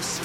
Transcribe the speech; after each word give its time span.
Você 0.00 0.22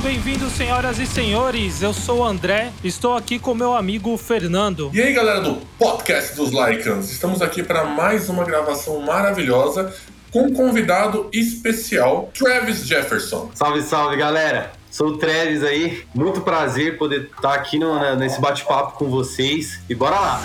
Sejam 0.00 0.12
bem-vindos, 0.14 0.52
senhoras 0.54 0.98
e 0.98 1.06
senhores. 1.06 1.82
Eu 1.82 1.92
sou 1.92 2.20
o 2.20 2.24
André, 2.24 2.72
estou 2.82 3.16
aqui 3.16 3.38
com 3.38 3.54
meu 3.54 3.74
amigo 3.76 4.16
Fernando. 4.16 4.90
E 4.94 5.00
aí, 5.00 5.12
galera 5.12 5.40
do 5.42 5.56
podcast 5.78 6.34
dos 6.36 6.50
Lycans, 6.52 7.10
estamos 7.10 7.42
aqui 7.42 7.62
para 7.62 7.84
mais 7.84 8.28
uma 8.30 8.44
gravação 8.44 9.00
maravilhosa 9.02 9.94
com 10.30 10.44
um 10.44 10.52
convidado 10.54 11.28
especial, 11.32 12.30
Travis 12.32 12.86
Jefferson. 12.86 13.50
Salve, 13.54 13.82
salve, 13.82 14.16
galera! 14.16 14.72
Sou 14.90 15.08
o 15.08 15.18
Travis 15.18 15.62
aí, 15.62 16.02
muito 16.14 16.40
prazer 16.40 16.96
poder 16.96 17.28
estar 17.36 17.54
aqui 17.54 17.78
no- 17.78 18.16
nesse 18.16 18.40
bate-papo 18.40 18.96
com 18.96 19.08
vocês 19.10 19.80
e 19.88 19.94
bora 19.94 20.18
lá! 20.18 20.40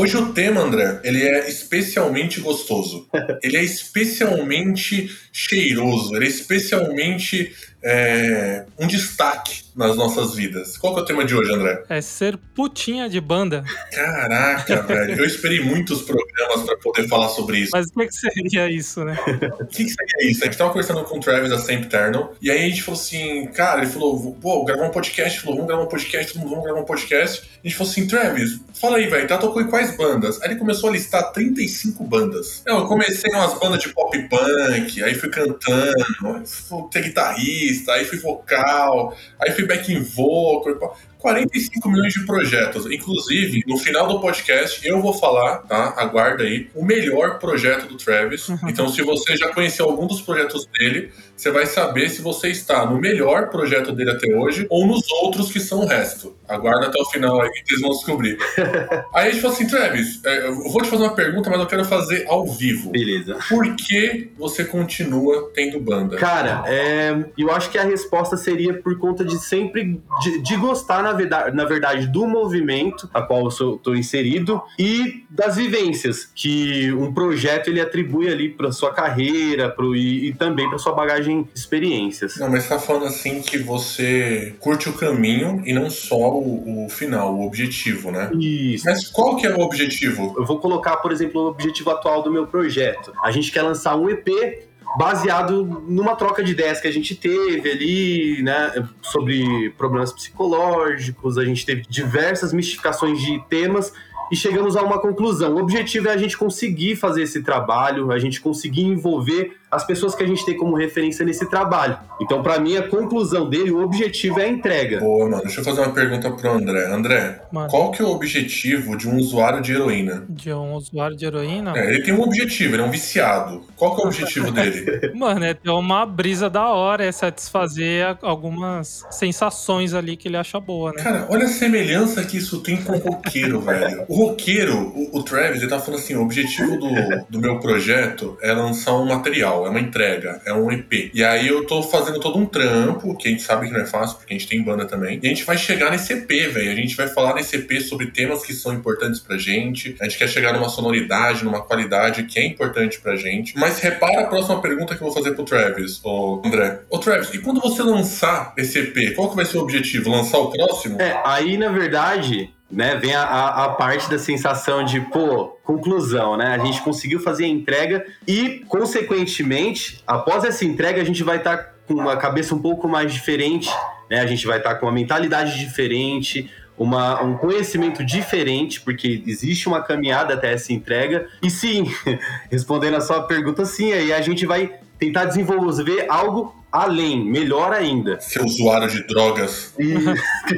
Hoje 0.00 0.16
o 0.16 0.32
tema, 0.32 0.60
André, 0.60 1.00
ele 1.02 1.24
é 1.24 1.48
especialmente 1.48 2.40
gostoso. 2.40 3.08
Ele 3.42 3.56
é 3.56 3.64
especialmente 3.64 5.10
cheiroso. 5.32 6.14
Ele 6.14 6.26
é 6.26 6.28
especialmente 6.28 7.52
é, 7.82 8.64
um 8.78 8.86
destaque 8.86 9.68
nas 9.78 9.96
nossas 9.96 10.34
vidas. 10.34 10.76
Qual 10.76 10.92
que 10.92 11.00
é 11.00 11.02
o 11.04 11.06
tema 11.06 11.24
de 11.24 11.34
hoje, 11.36 11.54
André? 11.54 11.84
É 11.88 12.00
ser 12.00 12.36
putinha 12.36 13.08
de 13.08 13.20
banda. 13.20 13.64
Caraca, 13.92 14.82
velho. 14.82 15.20
Eu 15.20 15.24
esperei 15.24 15.60
muitos 15.60 16.02
programas 16.02 16.64
para 16.64 16.76
poder 16.78 17.06
falar 17.06 17.28
sobre 17.28 17.58
isso. 17.58 17.70
Mas 17.72 17.86
o 17.86 17.92
que, 17.92 18.06
que 18.08 18.14
seria 18.14 18.68
isso, 18.68 19.04
né? 19.04 19.16
O 19.60 19.66
que, 19.66 19.84
que 19.84 19.90
seria 19.90 20.30
isso? 20.30 20.42
A 20.42 20.46
gente 20.46 20.58
tava 20.58 20.70
conversando 20.70 21.04
com 21.04 21.18
o 21.18 21.20
Travis 21.20 21.50
da 21.50 21.58
Saint 21.58 21.84
Eternal, 21.84 22.34
e 22.42 22.50
aí 22.50 22.64
a 22.64 22.68
gente 22.68 22.82
falou 22.82 23.00
assim, 23.00 23.46
cara, 23.54 23.82
ele 23.82 23.90
falou, 23.90 24.32
pô, 24.40 24.64
gravar 24.64 24.86
um 24.86 24.90
podcast, 24.90 25.40
falou, 25.40 25.56
vamos 25.56 25.68
gravar 25.68 25.84
um 25.84 25.88
podcast, 25.88 26.32
todo 26.32 26.42
mundo, 26.42 26.50
vamos 26.50 26.64
gravar 26.64 26.80
um 26.80 26.84
podcast. 26.84 27.48
A 27.64 27.68
gente 27.68 27.76
falou 27.76 27.90
assim, 27.92 28.06
Travis, 28.08 28.60
fala 28.74 28.96
aí, 28.96 29.06
velho, 29.06 29.28
tá 29.28 29.38
tocou 29.38 29.62
em 29.62 29.68
quais 29.68 29.96
bandas? 29.96 30.42
Aí 30.42 30.50
ele 30.50 30.58
começou 30.58 30.90
a 30.90 30.92
listar 30.92 31.30
35 31.32 32.02
bandas. 32.02 32.62
Não, 32.66 32.78
eu 32.78 32.86
comecei 32.86 33.30
umas 33.32 33.56
bandas 33.60 33.80
de 33.80 33.90
pop 33.90 34.18
punk, 34.28 35.02
aí 35.04 35.14
fui 35.14 35.28
cantando, 35.28 36.04
fui 36.44 36.82
ter 36.90 37.02
guitarrista, 37.02 37.67
aí 37.88 38.04
fui 38.04 38.18
vocal, 38.18 39.16
aí 39.38 39.52
fui 39.52 39.66
backing 39.66 40.02
vocal, 40.02 40.72
e 40.72 40.74
pá. 40.76 40.92
45 41.18 41.90
milhões 41.90 42.12
de 42.12 42.24
projetos. 42.24 42.86
Inclusive, 42.86 43.62
no 43.66 43.76
final 43.78 44.06
do 44.06 44.20
podcast, 44.20 44.86
eu 44.86 45.00
vou 45.00 45.12
falar, 45.12 45.58
tá? 45.58 45.94
Aguarda 45.96 46.44
aí, 46.44 46.68
o 46.74 46.84
melhor 46.84 47.38
projeto 47.38 47.86
do 47.86 47.96
Travis. 47.96 48.48
Então, 48.68 48.88
se 48.88 49.02
você 49.02 49.36
já 49.36 49.52
conheceu 49.52 49.86
algum 49.86 50.06
dos 50.06 50.20
projetos 50.20 50.66
dele, 50.66 51.10
você 51.36 51.50
vai 51.50 51.66
saber 51.66 52.10
se 52.10 52.20
você 52.20 52.48
está 52.48 52.84
no 52.84 52.98
melhor 52.98 53.48
projeto 53.48 53.92
dele 53.92 54.10
até 54.10 54.34
hoje 54.34 54.66
ou 54.68 54.86
nos 54.86 55.08
outros 55.22 55.52
que 55.52 55.60
são 55.60 55.80
o 55.80 55.86
resto. 55.86 56.36
Aguarda 56.48 56.86
até 56.86 57.00
o 57.00 57.04
final 57.04 57.40
aí 57.40 57.50
que 57.50 57.68
vocês 57.68 57.80
vão 57.80 57.90
descobrir. 57.90 58.38
aí 59.14 59.28
a 59.28 59.30
gente 59.30 59.40
falou 59.40 59.56
assim, 59.56 59.66
Travis, 59.66 60.20
é, 60.24 60.46
eu 60.48 60.54
vou 60.70 60.82
te 60.82 60.88
fazer 60.88 61.02
uma 61.02 61.14
pergunta, 61.14 61.48
mas 61.50 61.60
eu 61.60 61.66
quero 61.66 61.84
fazer 61.84 62.26
ao 62.28 62.46
vivo. 62.46 62.90
Beleza. 62.90 63.38
Por 63.48 63.76
que 63.76 64.30
você 64.36 64.64
continua 64.64 65.50
tendo 65.54 65.78
banda? 65.78 66.16
Cara, 66.16 66.64
é, 66.66 67.24
eu 67.36 67.50
acho 67.52 67.70
que 67.70 67.78
a 67.78 67.84
resposta 67.84 68.36
seria 68.36 68.74
por 68.74 68.98
conta 68.98 69.24
de 69.24 69.38
sempre 69.38 70.00
de, 70.20 70.40
de 70.40 70.56
gostar, 70.56 71.02
na 71.08 71.12
verdade, 71.14 71.56
na 71.56 71.64
verdade, 71.64 72.06
do 72.06 72.26
movimento 72.26 73.08
a 73.14 73.22
qual 73.22 73.48
eu 73.60 73.78
tô 73.78 73.94
inserido 73.94 74.60
e 74.78 75.24
das 75.30 75.56
vivências 75.56 76.30
que 76.34 76.92
um 76.92 77.12
projeto 77.12 77.68
ele 77.68 77.80
atribui 77.80 78.28
ali 78.28 78.48
para 78.50 78.70
sua 78.72 78.92
carreira 78.92 79.70
pro, 79.70 79.96
e, 79.96 80.28
e 80.28 80.34
também 80.34 80.68
para 80.68 80.78
sua 80.78 80.92
bagagem 80.92 81.42
de 81.42 81.58
experiências. 81.58 82.36
Não, 82.36 82.50
mas 82.50 82.64
você 82.64 82.68
tá 82.70 82.78
falando 82.78 83.06
assim 83.06 83.40
que 83.40 83.58
você 83.58 84.54
curte 84.60 84.88
o 84.88 84.92
caminho 84.92 85.62
e 85.64 85.72
não 85.72 85.88
só 85.88 86.32
o, 86.32 86.86
o 86.86 86.88
final, 86.88 87.34
o 87.34 87.46
objetivo, 87.46 88.10
né? 88.10 88.30
Isso. 88.34 88.84
Mas 88.84 89.08
qual 89.08 89.36
que 89.36 89.46
é 89.46 89.54
o 89.54 89.60
objetivo? 89.60 90.34
Eu 90.36 90.44
vou 90.44 90.58
colocar, 90.58 90.98
por 90.98 91.12
exemplo, 91.12 91.42
o 91.42 91.48
objetivo 91.48 91.90
atual 91.90 92.22
do 92.22 92.30
meu 92.30 92.46
projeto. 92.46 93.12
A 93.22 93.30
gente 93.30 93.50
quer 93.50 93.62
lançar 93.62 93.96
um 93.96 94.08
EP 94.10 94.67
baseado 94.96 95.64
numa 95.86 96.16
troca 96.16 96.42
de 96.42 96.52
ideias 96.52 96.80
que 96.80 96.88
a 96.88 96.92
gente 96.92 97.14
teve 97.14 97.70
ali, 97.70 98.42
né, 98.42 98.88
sobre 99.02 99.70
problemas 99.76 100.12
psicológicos, 100.12 101.36
a 101.36 101.44
gente 101.44 101.66
teve 101.66 101.82
diversas 101.88 102.52
mistificações 102.52 103.20
de 103.20 103.38
temas 103.48 103.92
e 104.30 104.36
chegamos 104.36 104.76
a 104.76 104.82
uma 104.82 105.00
conclusão. 105.00 105.54
O 105.54 105.58
objetivo 105.58 106.08
é 106.08 106.12
a 106.12 106.16
gente 106.16 106.36
conseguir 106.36 106.96
fazer 106.96 107.22
esse 107.22 107.42
trabalho, 107.42 108.12
a 108.12 108.18
gente 108.18 108.40
conseguir 108.40 108.82
envolver 108.82 109.56
as 109.70 109.84
pessoas 109.86 110.14
que 110.14 110.22
a 110.22 110.26
gente 110.26 110.44
tem 110.44 110.56
como 110.56 110.76
referência 110.76 111.24
nesse 111.24 111.48
trabalho. 111.48 111.98
Então, 112.20 112.42
para 112.42 112.58
mim, 112.58 112.76
a 112.76 112.88
conclusão 112.88 113.48
dele, 113.48 113.70
o 113.70 113.82
objetivo 113.82 114.40
é 114.40 114.44
a 114.44 114.48
entrega. 114.48 115.00
Boa, 115.00 115.28
mano. 115.28 115.42
Deixa 115.42 115.60
eu 115.60 115.64
fazer 115.64 115.80
uma 115.80 115.92
pergunta 115.92 116.30
pro 116.30 116.50
André. 116.50 116.86
André, 116.86 117.42
Mano. 117.52 117.68
qual 117.70 117.90
que 117.90 118.02
é 118.02 118.04
o 118.04 118.08
objetivo 118.08 118.96
de 118.96 119.08
um 119.08 119.16
usuário 119.16 119.60
de 119.60 119.72
heroína? 119.72 120.24
De 120.28 120.52
um 120.52 120.74
usuário 120.74 121.16
de 121.16 121.24
heroína. 121.24 121.72
É, 121.76 121.86
ele 121.88 122.02
tem 122.02 122.14
um 122.14 122.22
objetivo, 122.22 122.74
ele 122.74 122.82
é 122.82 122.84
um 122.84 122.90
viciado. 122.90 123.62
Qual 123.76 123.94
que 123.94 124.02
é 124.02 124.04
o 124.04 124.08
objetivo 124.08 124.50
dele? 124.50 125.12
Mano, 125.14 125.44
é 125.44 125.54
ter 125.54 125.70
uma 125.70 126.04
brisa 126.04 126.50
da 126.50 126.68
hora, 126.68 127.04
é 127.04 127.12
satisfazer 127.12 128.18
algumas 128.22 129.04
sensações 129.10 129.94
ali 129.94 130.16
que 130.16 130.28
ele 130.28 130.36
acha 130.36 130.58
boa, 130.58 130.92
né? 130.92 131.02
Cara, 131.02 131.26
olha 131.28 131.44
a 131.44 131.48
semelhança 131.48 132.24
que 132.24 132.36
isso 132.36 132.60
tem 132.60 132.76
com 132.78 132.92
o 132.92 132.98
roqueiro, 132.98 133.60
velho. 133.62 134.04
O 134.08 134.26
roqueiro, 134.26 134.76
o, 134.76 135.18
o 135.18 135.22
Travis, 135.22 135.60
ele 135.60 135.70
tá 135.70 135.78
falando 135.78 136.00
assim: 136.00 136.14
o 136.14 136.22
objetivo 136.22 136.76
do, 136.78 136.88
do 137.28 137.38
meu 137.38 137.58
projeto 137.60 138.36
é 138.42 138.52
lançar 138.52 138.94
um 138.94 139.06
material, 139.06 139.57
é 139.66 139.70
uma 139.70 139.80
entrega, 139.80 140.40
é 140.44 140.52
um 140.52 140.70
EP. 140.70 141.10
E 141.14 141.24
aí 141.24 141.48
eu 141.48 141.66
tô 141.66 141.82
fazendo 141.82 142.20
todo 142.20 142.38
um 142.38 142.46
trampo, 142.46 143.16
que 143.16 143.28
a 143.28 143.30
gente 143.30 143.42
sabe 143.42 143.66
que 143.66 143.72
não 143.72 143.80
é 143.80 143.86
fácil, 143.86 144.18
porque 144.18 144.34
a 144.34 144.38
gente 144.38 144.48
tem 144.48 144.62
banda 144.62 144.84
também. 144.84 145.18
E 145.22 145.26
a 145.26 145.28
gente 145.28 145.44
vai 145.44 145.56
chegar 145.56 145.90
nesse 145.90 146.12
EP, 146.12 146.28
velho. 146.28 146.70
A 146.70 146.74
gente 146.74 146.96
vai 146.96 147.08
falar 147.08 147.34
nesse 147.34 147.56
EP 147.56 147.80
sobre 147.80 148.06
temas 148.06 148.44
que 148.44 148.52
são 148.52 148.72
importantes 148.72 149.20
pra 149.20 149.36
gente. 149.36 149.96
A 150.00 150.04
gente 150.04 150.18
quer 150.18 150.28
chegar 150.28 150.52
numa 150.52 150.68
sonoridade, 150.68 151.44
numa 151.44 151.62
qualidade 151.62 152.24
que 152.24 152.38
é 152.38 152.46
importante 152.46 153.00
pra 153.00 153.16
gente. 153.16 153.56
Mas 153.58 153.78
repara 153.78 154.22
a 154.22 154.26
próxima 154.26 154.60
pergunta 154.60 154.94
que 154.94 155.02
eu 155.02 155.06
vou 155.06 155.14
fazer 155.14 155.34
pro 155.34 155.44
Travis, 155.44 156.00
ô 156.04 156.42
André. 156.44 156.80
Ô 156.90 156.98
Travis, 156.98 157.32
e 157.34 157.38
quando 157.38 157.60
você 157.60 157.82
lançar 157.82 158.52
esse 158.56 158.78
EP, 158.78 159.14
qual 159.14 159.30
que 159.30 159.36
vai 159.36 159.44
ser 159.44 159.58
o 159.58 159.62
objetivo? 159.62 160.10
Lançar 160.10 160.38
o 160.38 160.50
próximo? 160.50 161.00
É, 161.00 161.20
aí 161.24 161.56
na 161.56 161.70
verdade, 161.70 162.50
né, 162.70 162.96
vem 162.96 163.14
a, 163.14 163.64
a, 163.64 163.68
parte 163.70 164.10
da 164.10 164.18
sensação 164.18 164.84
de, 164.84 165.00
pô, 165.00 165.56
conclusão, 165.64 166.36
né? 166.36 166.48
A 166.48 166.58
gente 166.58 166.82
conseguiu 166.82 167.18
fazer 167.18 167.44
a 167.44 167.48
entrega 167.48 168.06
e, 168.26 168.62
consequentemente, 168.68 170.02
após 170.06 170.44
essa 170.44 170.64
entrega, 170.64 171.00
a 171.00 171.04
gente 171.04 171.22
vai 171.22 171.38
estar 171.38 171.74
com 171.86 171.94
uma 171.94 172.16
cabeça 172.16 172.54
um 172.54 172.58
pouco 172.60 172.86
mais 172.86 173.12
diferente, 173.12 173.70
né? 174.10 174.20
A 174.20 174.26
gente 174.26 174.46
vai 174.46 174.58
estar 174.58 174.74
com 174.74 174.86
uma 174.86 174.92
mentalidade 174.92 175.58
diferente. 175.58 176.50
Uma, 176.76 177.20
um 177.24 177.36
conhecimento 177.36 178.04
diferente, 178.04 178.80
porque 178.80 179.24
existe 179.26 179.66
uma 179.66 179.82
caminhada 179.82 180.34
até 180.34 180.52
essa 180.52 180.72
entrega. 180.72 181.26
E 181.42 181.50
sim, 181.50 181.92
respondendo 182.48 182.94
a 182.94 183.00
sua 183.00 183.22
pergunta, 183.22 183.64
sim, 183.64 183.92
aí 183.92 184.12
a 184.12 184.20
gente 184.20 184.46
vai 184.46 184.78
tentar 184.96 185.24
desenvolver 185.24 186.06
algo 186.08 186.54
além, 186.70 187.24
melhor 187.24 187.72
ainda. 187.72 188.20
Seu 188.20 188.44
usuário 188.44 188.88
de 188.88 189.06
drogas. 189.06 189.74
E... 189.78 189.94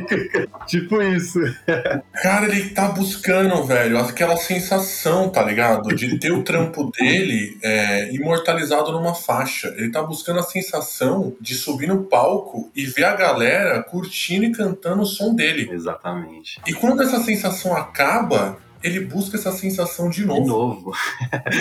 tipo 0.66 1.00
isso. 1.02 1.40
Cara, 2.22 2.46
ele 2.46 2.70
tá 2.70 2.88
buscando, 2.88 3.62
velho, 3.64 3.98
aquela 3.98 4.36
sensação, 4.36 5.28
tá 5.28 5.42
ligado? 5.42 5.94
De 5.94 6.18
ter 6.18 6.32
o 6.32 6.42
trampo 6.42 6.90
dele 6.90 7.58
é, 7.62 8.12
imortalizado 8.14 8.92
numa 8.92 9.14
faixa. 9.14 9.74
Ele 9.76 9.90
tá 9.90 10.02
buscando 10.02 10.40
a 10.40 10.44
sensação 10.44 11.34
de 11.40 11.54
subir 11.54 11.88
no 11.88 12.04
palco 12.04 12.70
e 12.74 12.84
ver 12.86 13.04
a 13.04 13.14
galera 13.14 13.82
curtindo 13.82 14.44
e 14.44 14.52
cantando 14.52 15.02
o 15.02 15.06
som 15.06 15.34
dele. 15.34 15.68
Exatamente. 15.72 16.60
E 16.66 16.72
quando 16.72 17.02
essa 17.02 17.20
sensação 17.20 17.76
acaba, 17.76 18.58
ele 18.82 19.00
busca 19.00 19.36
essa 19.36 19.52
sensação 19.52 20.08
de 20.08 20.22
De 20.22 20.26
novo. 20.26 20.46
novo. 20.46 20.92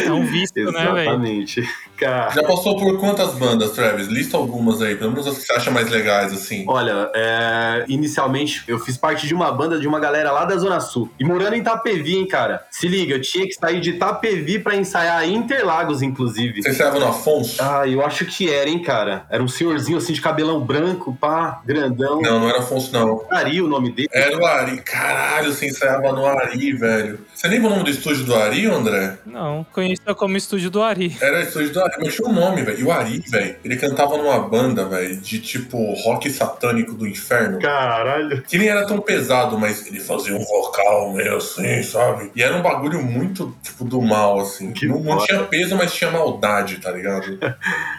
É 0.06 0.12
um 0.12 0.25
vício, 0.25 0.72
né, 0.72 0.72
velho? 0.72 1.00
Exatamente. 1.00 1.69
Cara. 2.00 2.31
Já 2.31 2.44
passou 2.44 2.78
por 2.78 2.98
quantas 2.98 3.34
bandas, 3.34 3.72
Travis? 3.72 4.07
Lista 4.07 4.38
algumas 4.38 4.81
aí, 4.81 4.96
pelo 4.96 5.12
menos 5.12 5.28
as 5.28 5.38
que 5.38 5.46
você 5.46 5.54
acha 5.54 5.69
mais 5.69 5.90
legais, 5.90 6.31
assim. 6.31 6.63
Olha, 6.68 7.12
é, 7.13 7.84
inicialmente 7.90 8.63
eu 8.68 8.80
fiz 8.80 8.96
parte 8.96 9.28
de 9.28 9.34
uma 9.34 9.51
banda 9.51 9.78
de 9.78 9.88
uma 9.88 10.00
galera 10.00 10.31
lá 10.31 10.46
da 10.46 10.56
Zona 10.56 10.80
Sul. 10.80 11.10
E 11.19 11.25
morando 11.25 11.56
em 11.56 11.60
Itapevi, 11.60 12.16
hein, 12.16 12.28
cara. 12.28 12.66
Se 12.72 12.88
liga, 12.88 13.16
eu 13.16 13.22
tinha 13.22 13.46
que 13.46 13.54
sair 13.54 13.81
de 13.81 13.92
Itapevi 13.92 14.60
pra 14.60 14.75
ensaiar 14.75 15.28
em 15.28 15.36
Interlagos, 15.36 16.01
inclusive. 16.01 16.62
Você 16.62 16.69
estava 16.69 17.00
no 17.00 17.07
Afonso? 17.07 17.62
Ah, 17.62 17.86
eu 17.86 18.06
acho 18.06 18.25
que 18.25 18.52
era, 18.52 18.69
hein, 18.69 18.81
cara. 18.81 19.25
Era 19.30 19.44
um 19.44 19.48
senhorzinho 19.48 19.98
assim 19.98 20.13
de 20.13 20.22
cabelão 20.22 20.62
branco, 20.62 21.18
pá, 21.19 21.62
grandão. 21.66 22.22
Não, 22.22 22.40
não 22.40 22.50
era 22.50 22.60
Afonso, 22.60 22.94
não. 22.94 23.25
Ari 23.30 23.62
o 23.62 23.68
nome 23.68 23.92
dele. 23.92 24.07
Era 24.13 24.38
o 24.38 24.45
Ari. 24.45 24.81
Caralho, 24.81 25.52
você 25.52 25.68
ensaiava 25.68 26.13
no 26.13 26.25
Ari, 26.25 26.74
velho. 26.74 27.19
Você 27.34 27.48
lembra 27.48 27.68
o 27.68 27.72
nome 27.72 27.84
do 27.84 27.90
estúdio 27.90 28.24
do 28.24 28.36
Ari, 28.36 28.66
André? 28.68 29.18
Não, 29.25 29.66
conhecia 29.74 30.16
como 30.16 30.38
estúdio 30.38 30.69
do 30.69 30.81
Ari. 30.81 31.18
Era 31.19 31.40
o 31.40 31.42
estúdio 31.42 31.74
do 31.74 31.81
Ari, 31.81 31.89
mas 32.00 32.14
tinha 32.14 32.28
um 32.28 32.34
nome, 32.34 32.62
velho. 32.62 32.80
E 32.80 32.84
o 32.84 32.92
Ari, 32.92 33.24
velho, 33.28 33.56
ele 33.64 33.78
cantava 33.78 34.18
numa 34.18 34.40
banda, 34.40 34.86
velho, 34.86 35.18
de 35.18 35.40
tipo 35.40 35.94
rock 36.04 36.30
satânico 36.30 36.94
do 36.94 37.08
inferno. 37.08 37.60
Caralho. 37.60 38.42
Que 38.44 38.58
nem 38.58 38.68
era 38.68 38.86
tão 38.86 39.00
pesado, 39.00 39.58
mas 39.58 39.86
ele 39.88 40.00
fazia 40.00 40.36
um 40.36 40.44
vocal 40.44 41.14
meio 41.14 41.38
assim, 41.38 41.82
sabe? 41.84 42.32
E 42.36 42.44
era 42.44 42.56
um 42.56 42.62
bagulho 42.62 43.02
muito, 43.02 43.56
tipo, 43.62 43.84
do 43.84 44.02
mal, 44.02 44.40
assim. 44.40 44.72
Que 44.72 44.86
não, 44.86 45.00
não 45.00 45.18
tinha 45.26 45.44
peso, 45.44 45.76
mas 45.76 45.94
tinha 45.94 46.12
maldade, 46.12 46.78
tá 46.78 46.92
ligado? 46.92 47.38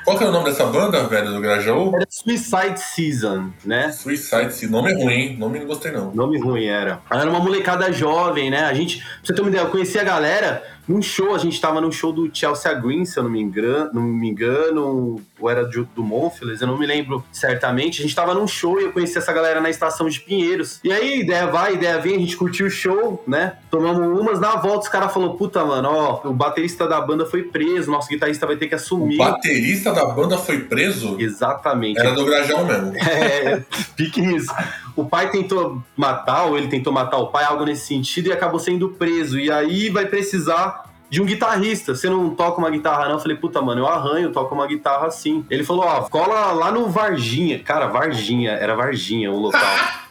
Qual 0.05 0.17
que 0.17 0.23
era 0.23 0.31
o 0.31 0.35
nome 0.35 0.51
dessa 0.51 0.67
banda, 0.67 1.05
velho, 1.05 1.33
do 1.33 1.41
Grajaú? 1.41 1.95
Era 1.95 2.07
Suicide 2.09 2.81
Season, 2.81 3.51
né? 3.65 3.93
Suicide, 3.93 4.47
esse 4.47 4.67
nome 4.67 4.93
ruim, 4.93 5.13
hein? 5.13 5.37
Nome 5.39 5.59
não 5.59 5.67
gostei, 5.67 5.93
não. 5.93 6.13
Nome 6.13 6.39
ruim 6.39 6.67
era. 6.67 7.01
Era 7.11 7.29
uma 7.29 7.41
molecada 7.41 7.93
jovem, 7.93 8.51
né? 8.51 8.65
A 8.65 8.75
gente, 8.75 8.99
pra 8.99 9.07
você 9.25 9.35
ter 9.35 9.41
uma 9.41 9.51
ideia, 9.51 9.63
eu 9.63 9.71
conheci 9.71 9.99
a 9.99 10.05
galera 10.05 10.63
num 10.91 11.01
show, 11.01 11.33
a 11.35 11.39
gente 11.39 11.61
tava 11.61 11.81
num 11.81 11.93
show 11.93 12.13
do 12.13 12.29
Chelsea 12.35 12.75
Green, 12.75 13.05
se 13.05 13.17
eu 13.17 13.23
não 13.23 13.31
me 13.31 13.41
engano, 13.41 13.91
não 13.95 14.03
me 14.03 14.29
engano 14.29 15.21
ou 15.39 15.49
era 15.49 15.65
do, 15.65 15.85
do 15.95 16.03
Monfils, 16.03 16.61
eu 16.61 16.67
não 16.67 16.77
me 16.77 16.85
lembro 16.85 17.25
certamente. 17.33 18.01
A 18.01 18.03
gente 18.03 18.15
tava 18.15 18.35
num 18.35 18.47
show 18.47 18.81
e 18.81 18.85
eu 18.85 18.93
conheci 18.93 19.17
essa 19.17 19.33
galera 19.33 19.61
na 19.61 19.71
estação 19.71 20.09
de 20.09 20.21
Pinheiros. 20.21 20.81
E 20.83 20.93
aí, 20.93 21.21
ideia 21.21 21.47
vai, 21.47 21.75
ideia 21.75 21.99
vem, 21.99 22.17
a 22.17 22.19
gente 22.19 22.37
curtiu 22.37 22.67
o 22.67 22.71
show, 22.71 23.23
né? 23.27 23.55
Tomamos 23.71 24.21
umas, 24.21 24.41
na 24.41 24.57
volta 24.57 24.81
os 24.81 24.89
caras 24.89 25.13
falaram, 25.13 25.37
puta, 25.37 25.65
mano, 25.65 25.89
ó, 25.89 26.29
o 26.29 26.33
baterista 26.33 26.89
da 26.89 27.01
banda 27.01 27.25
foi 27.25 27.45
preso, 27.45 27.91
nosso 27.91 28.09
guitarrista 28.09 28.47
vai 28.47 28.57
ter 28.57 28.67
que 28.67 28.75
O 28.75 28.77
assumir. 28.77 29.17
baterista 29.17 29.93
da 29.93 30.07
banda 30.07 30.37
foi 30.37 30.59
preso? 30.61 31.17
Exatamente. 31.21 32.01
Era 32.01 32.13
do 32.13 32.25
Grajaú 32.25 32.65
mesmo. 32.67 32.93
É, 33.21 33.63
pique 33.97 34.21
nisso. 34.21 34.53
O 34.97 35.05
pai 35.05 35.31
tentou 35.31 35.83
matar, 35.97 36.45
ou 36.45 36.59
ele 36.59 36.69
tentou 36.69 36.93
matar 36.93 37.19
o 37.19 37.29
pai, 37.29 37.45
algo 37.45 37.65
nesse 37.65 37.87
sentido, 37.87 38.29
e 38.29 38.33
acabou 38.33 38.59
sendo 38.59 38.91
preso. 38.91 39.39
E 39.39 39.51
aí 39.51 39.89
vai 39.89 40.07
precisar 40.07 40.80
de 41.11 41.21
um 41.21 41.25
guitarrista. 41.25 41.95
Você 41.95 42.09
não 42.09 42.31
toca 42.31 42.59
uma 42.59 42.71
guitarra, 42.71 43.07
não? 43.07 43.15
Eu 43.15 43.19
falei, 43.19 43.37
puta, 43.37 43.61
mano, 43.61 43.83
eu 43.83 43.87
arranho, 43.87 44.31
toco 44.31 44.55
uma 44.55 44.67
guitarra 44.67 45.09
assim. 45.09 45.45
Ele 45.51 45.65
falou, 45.65 45.85
ó, 45.85 46.03
cola 46.09 46.53
lá 46.53 46.71
no 46.71 46.89
Varginha. 46.89 47.59
Cara, 47.59 47.89
Varginha, 47.89 48.53
era 48.53 48.75
Varginha 48.77 49.31
o 49.31 49.39
local. 49.39 49.61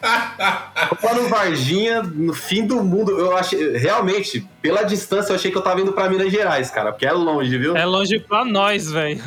Cola 1.00 1.14
no 1.14 1.28
Varginha, 1.28 2.02
no 2.02 2.32
fim 2.32 2.66
do 2.66 2.82
mundo. 2.82 3.12
Eu 3.12 3.36
achei, 3.36 3.76
realmente, 3.76 4.46
pela 4.62 4.82
distância, 4.82 5.32
eu 5.32 5.36
achei 5.36 5.50
que 5.50 5.56
eu 5.56 5.62
tava 5.62 5.80
indo 5.80 5.92
pra 5.92 6.08
Minas 6.08 6.30
Gerais, 6.32 6.70
cara, 6.70 6.92
porque 6.92 7.06
é 7.06 7.12
longe, 7.12 7.56
viu? 7.58 7.76
É 7.76 7.84
longe 7.84 8.18
pra 8.18 8.44
nós, 8.44 8.90
velho. 8.90 9.20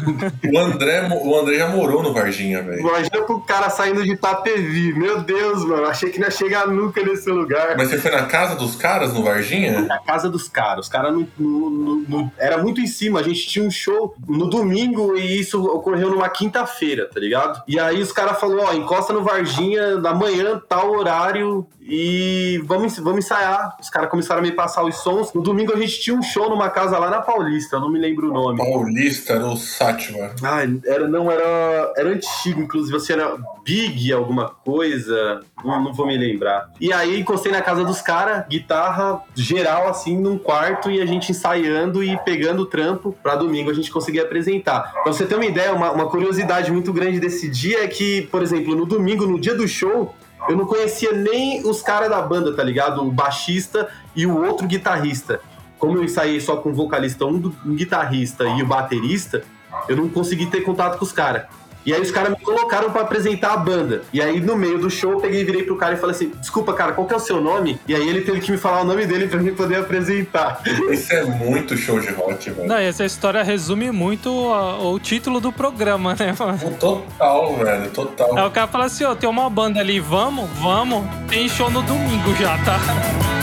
O 0.51 0.59
André, 0.59 1.07
o 1.09 1.39
André 1.39 1.57
já 1.57 1.67
morou 1.67 2.01
no 2.01 2.13
Varginha, 2.13 2.61
velho. 2.61 2.79
Imagina 2.79 3.21
pro 3.23 3.39
cara 3.41 3.69
saindo 3.69 4.03
de 4.03 4.13
Itapevi. 4.13 4.93
Meu 4.93 5.21
Deus, 5.21 5.63
mano, 5.65 5.85
achei 5.85 6.09
que 6.09 6.19
não 6.19 6.27
ia 6.27 6.31
chegar 6.31 6.67
nunca 6.67 7.03
nesse 7.03 7.29
lugar. 7.29 7.75
Mas 7.77 7.89
você 7.89 7.97
foi 7.97 8.11
na 8.11 8.25
casa 8.25 8.55
dos 8.55 8.75
caras 8.75 9.13
no 9.13 9.23
Varginha? 9.23 9.81
na 9.81 9.99
casa 9.99 10.29
dos 10.29 10.47
caras. 10.47 10.85
Os 10.85 10.91
caras 10.91 11.13
no, 11.13 11.27
no- 11.69 11.95
no- 12.07 12.31
era 12.37 12.57
muito 12.61 12.79
em 12.81 12.87
cima. 12.87 13.19
A 13.19 13.23
gente 13.23 13.47
tinha 13.47 13.65
um 13.65 13.71
show 13.71 14.15
no 14.27 14.49
domingo 14.49 15.15
e 15.17 15.39
isso 15.39 15.63
ocorreu 15.65 16.09
numa 16.09 16.29
quinta-feira, 16.29 17.09
tá 17.11 17.19
ligado? 17.19 17.61
E 17.67 17.79
aí 17.79 18.01
os 18.01 18.11
caras 18.11 18.39
falaram, 18.39 18.63
ó, 18.69 18.73
encosta 18.73 19.11
no 19.13 19.23
Varginha 19.23 19.97
da 19.97 20.13
manhã, 20.13 20.61
tal 20.67 20.91
horário 20.91 21.67
e 21.85 22.61
vamos, 22.65 22.97
vamos 22.97 23.25
ensaiar. 23.25 23.75
Os 23.79 23.89
caras 23.89 24.09
começaram 24.09 24.39
a 24.39 24.43
me 24.43 24.51
passar 24.51 24.83
os 24.83 24.95
sons. 24.97 25.33
No 25.33 25.41
domingo 25.41 25.73
a 25.73 25.77
gente 25.77 25.99
tinha 25.99 26.15
um 26.15 26.21
show 26.21 26.49
numa 26.49 26.69
casa 26.69 26.97
lá 26.97 27.09
na 27.09 27.21
Paulista, 27.21 27.75
eu 27.75 27.81
não 27.81 27.89
me 27.89 27.99
lembro 27.99 28.29
o 28.29 28.33
nome. 28.33 28.57
Paulista 28.57 29.33
era 29.33 29.45
o 29.45 29.57
Sátima. 29.57 30.31
Ah, 30.43 30.61
era, 30.85 31.07
não, 31.07 31.29
era, 31.29 31.93
era 31.97 32.09
antigo, 32.09 32.61
inclusive, 32.61 32.95
assim, 32.95 33.13
era 33.13 33.37
Big 33.63 34.11
alguma 34.11 34.49
coisa, 34.49 35.41
não, 35.63 35.83
não 35.83 35.93
vou 35.93 36.07
me 36.07 36.17
lembrar. 36.17 36.69
E 36.79 36.91
aí 36.91 37.19
encostei 37.19 37.51
na 37.51 37.61
casa 37.61 37.83
dos 37.83 38.01
caras, 38.01 38.45
guitarra 38.47 39.21
geral, 39.35 39.87
assim, 39.87 40.17
num 40.17 40.37
quarto, 40.37 40.89
e 40.91 41.01
a 41.01 41.05
gente 41.05 41.31
ensaiando 41.31 42.03
e 42.03 42.17
pegando 42.19 42.63
o 42.63 42.65
trampo 42.65 43.15
pra 43.23 43.35
domingo 43.35 43.69
a 43.69 43.73
gente 43.73 43.91
conseguir 43.91 44.19
apresentar. 44.19 44.91
Pra 45.03 45.11
você 45.11 45.25
ter 45.25 45.35
uma 45.35 45.45
ideia, 45.45 45.73
uma, 45.73 45.91
uma 45.91 46.09
curiosidade 46.09 46.71
muito 46.71 46.91
grande 46.93 47.19
desse 47.19 47.49
dia 47.49 47.83
é 47.83 47.87
que, 47.87 48.23
por 48.23 48.41
exemplo, 48.41 48.75
no 48.75 48.85
domingo, 48.85 49.25
no 49.25 49.39
dia 49.39 49.55
do 49.55 49.67
show, 49.67 50.13
eu 50.49 50.55
não 50.57 50.65
conhecia 50.65 51.11
nem 51.13 51.65
os 51.67 51.81
caras 51.81 52.09
da 52.09 52.21
banda, 52.21 52.53
tá 52.55 52.63
ligado? 52.63 53.01
O 53.01 53.11
baixista 53.11 53.89
e 54.15 54.25
o 54.25 54.43
outro 54.45 54.67
guitarrista. 54.67 55.39
Como 55.79 55.97
eu 55.97 56.03
ensaiei 56.03 56.39
só 56.39 56.57
com 56.57 56.69
o 56.69 56.73
vocalista, 56.73 57.25
um, 57.25 57.37
do- 57.39 57.55
um 57.65 57.75
guitarrista 57.75 58.45
e 58.45 58.61
o 58.61 58.65
baterista, 58.65 59.43
eu 59.87 59.95
não 59.97 60.07
consegui 60.09 60.45
ter 60.45 60.61
contato 60.61 60.97
com 60.97 61.03
os 61.05 61.11
caras. 61.11 61.43
E 61.85 61.93
aí 61.93 62.01
os 62.01 62.11
caras 62.11 62.29
me 62.31 62.37
colocaram 62.37 62.91
pra 62.91 63.01
apresentar 63.01 63.53
a 63.53 63.57
banda. 63.57 64.01
E 64.13 64.21
aí 64.21 64.39
no 64.39 64.55
meio 64.55 64.77
do 64.79 64.89
show 64.89 65.11
eu 65.11 65.19
peguei 65.19 65.41
e 65.41 65.43
virei 65.43 65.63
pro 65.63 65.75
cara 65.75 65.93
e 65.95 65.97
falei 65.97 66.15
assim: 66.15 66.31
"Desculpa, 66.39 66.73
cara, 66.73 66.91
qual 66.93 67.05
que 67.07 67.13
é 67.13 67.17
o 67.17 67.19
seu 67.19 67.41
nome?" 67.41 67.79
E 67.87 67.93
aí 67.95 68.07
ele 68.07 68.21
teve 68.21 68.39
que 68.39 68.51
me 68.51 68.57
falar 68.57 68.81
o 68.81 68.85
nome 68.85 69.05
dele 69.05 69.27
pra 69.27 69.39
mim 69.39 69.53
poder 69.53 69.75
apresentar. 69.77 70.61
Isso 70.91 71.13
é 71.13 71.23
muito 71.23 71.75
show 71.77 71.99
de 71.99 72.09
rock, 72.11 72.49
velho. 72.51 72.67
Não, 72.67 72.79
e 72.79 72.85
essa 72.85 73.03
história 73.05 73.43
resume 73.43 73.91
muito 73.91 74.29
a- 74.53 74.79
o 74.79 74.97
título 74.99 75.39
do 75.39 75.51
programa, 75.51 76.15
né, 76.17 76.33
mano? 76.37 76.59
Total, 76.79 77.55
velho, 77.55 77.89
total. 77.91 78.37
Aí 78.37 78.45
o 78.47 78.51
cara 78.51 78.67
fala 78.67 78.85
assim, 78.85 79.03
ó, 79.03 79.15
tem 79.15 79.29
uma 79.29 79.49
banda 79.49 79.79
ali, 79.79 79.99
vamos? 79.99 80.49
Vamos. 80.59 81.03
Tem 81.27 81.47
show 81.49 81.69
no 81.69 81.81
domingo 81.81 82.33
já, 82.35 82.57
tá? 82.59 83.42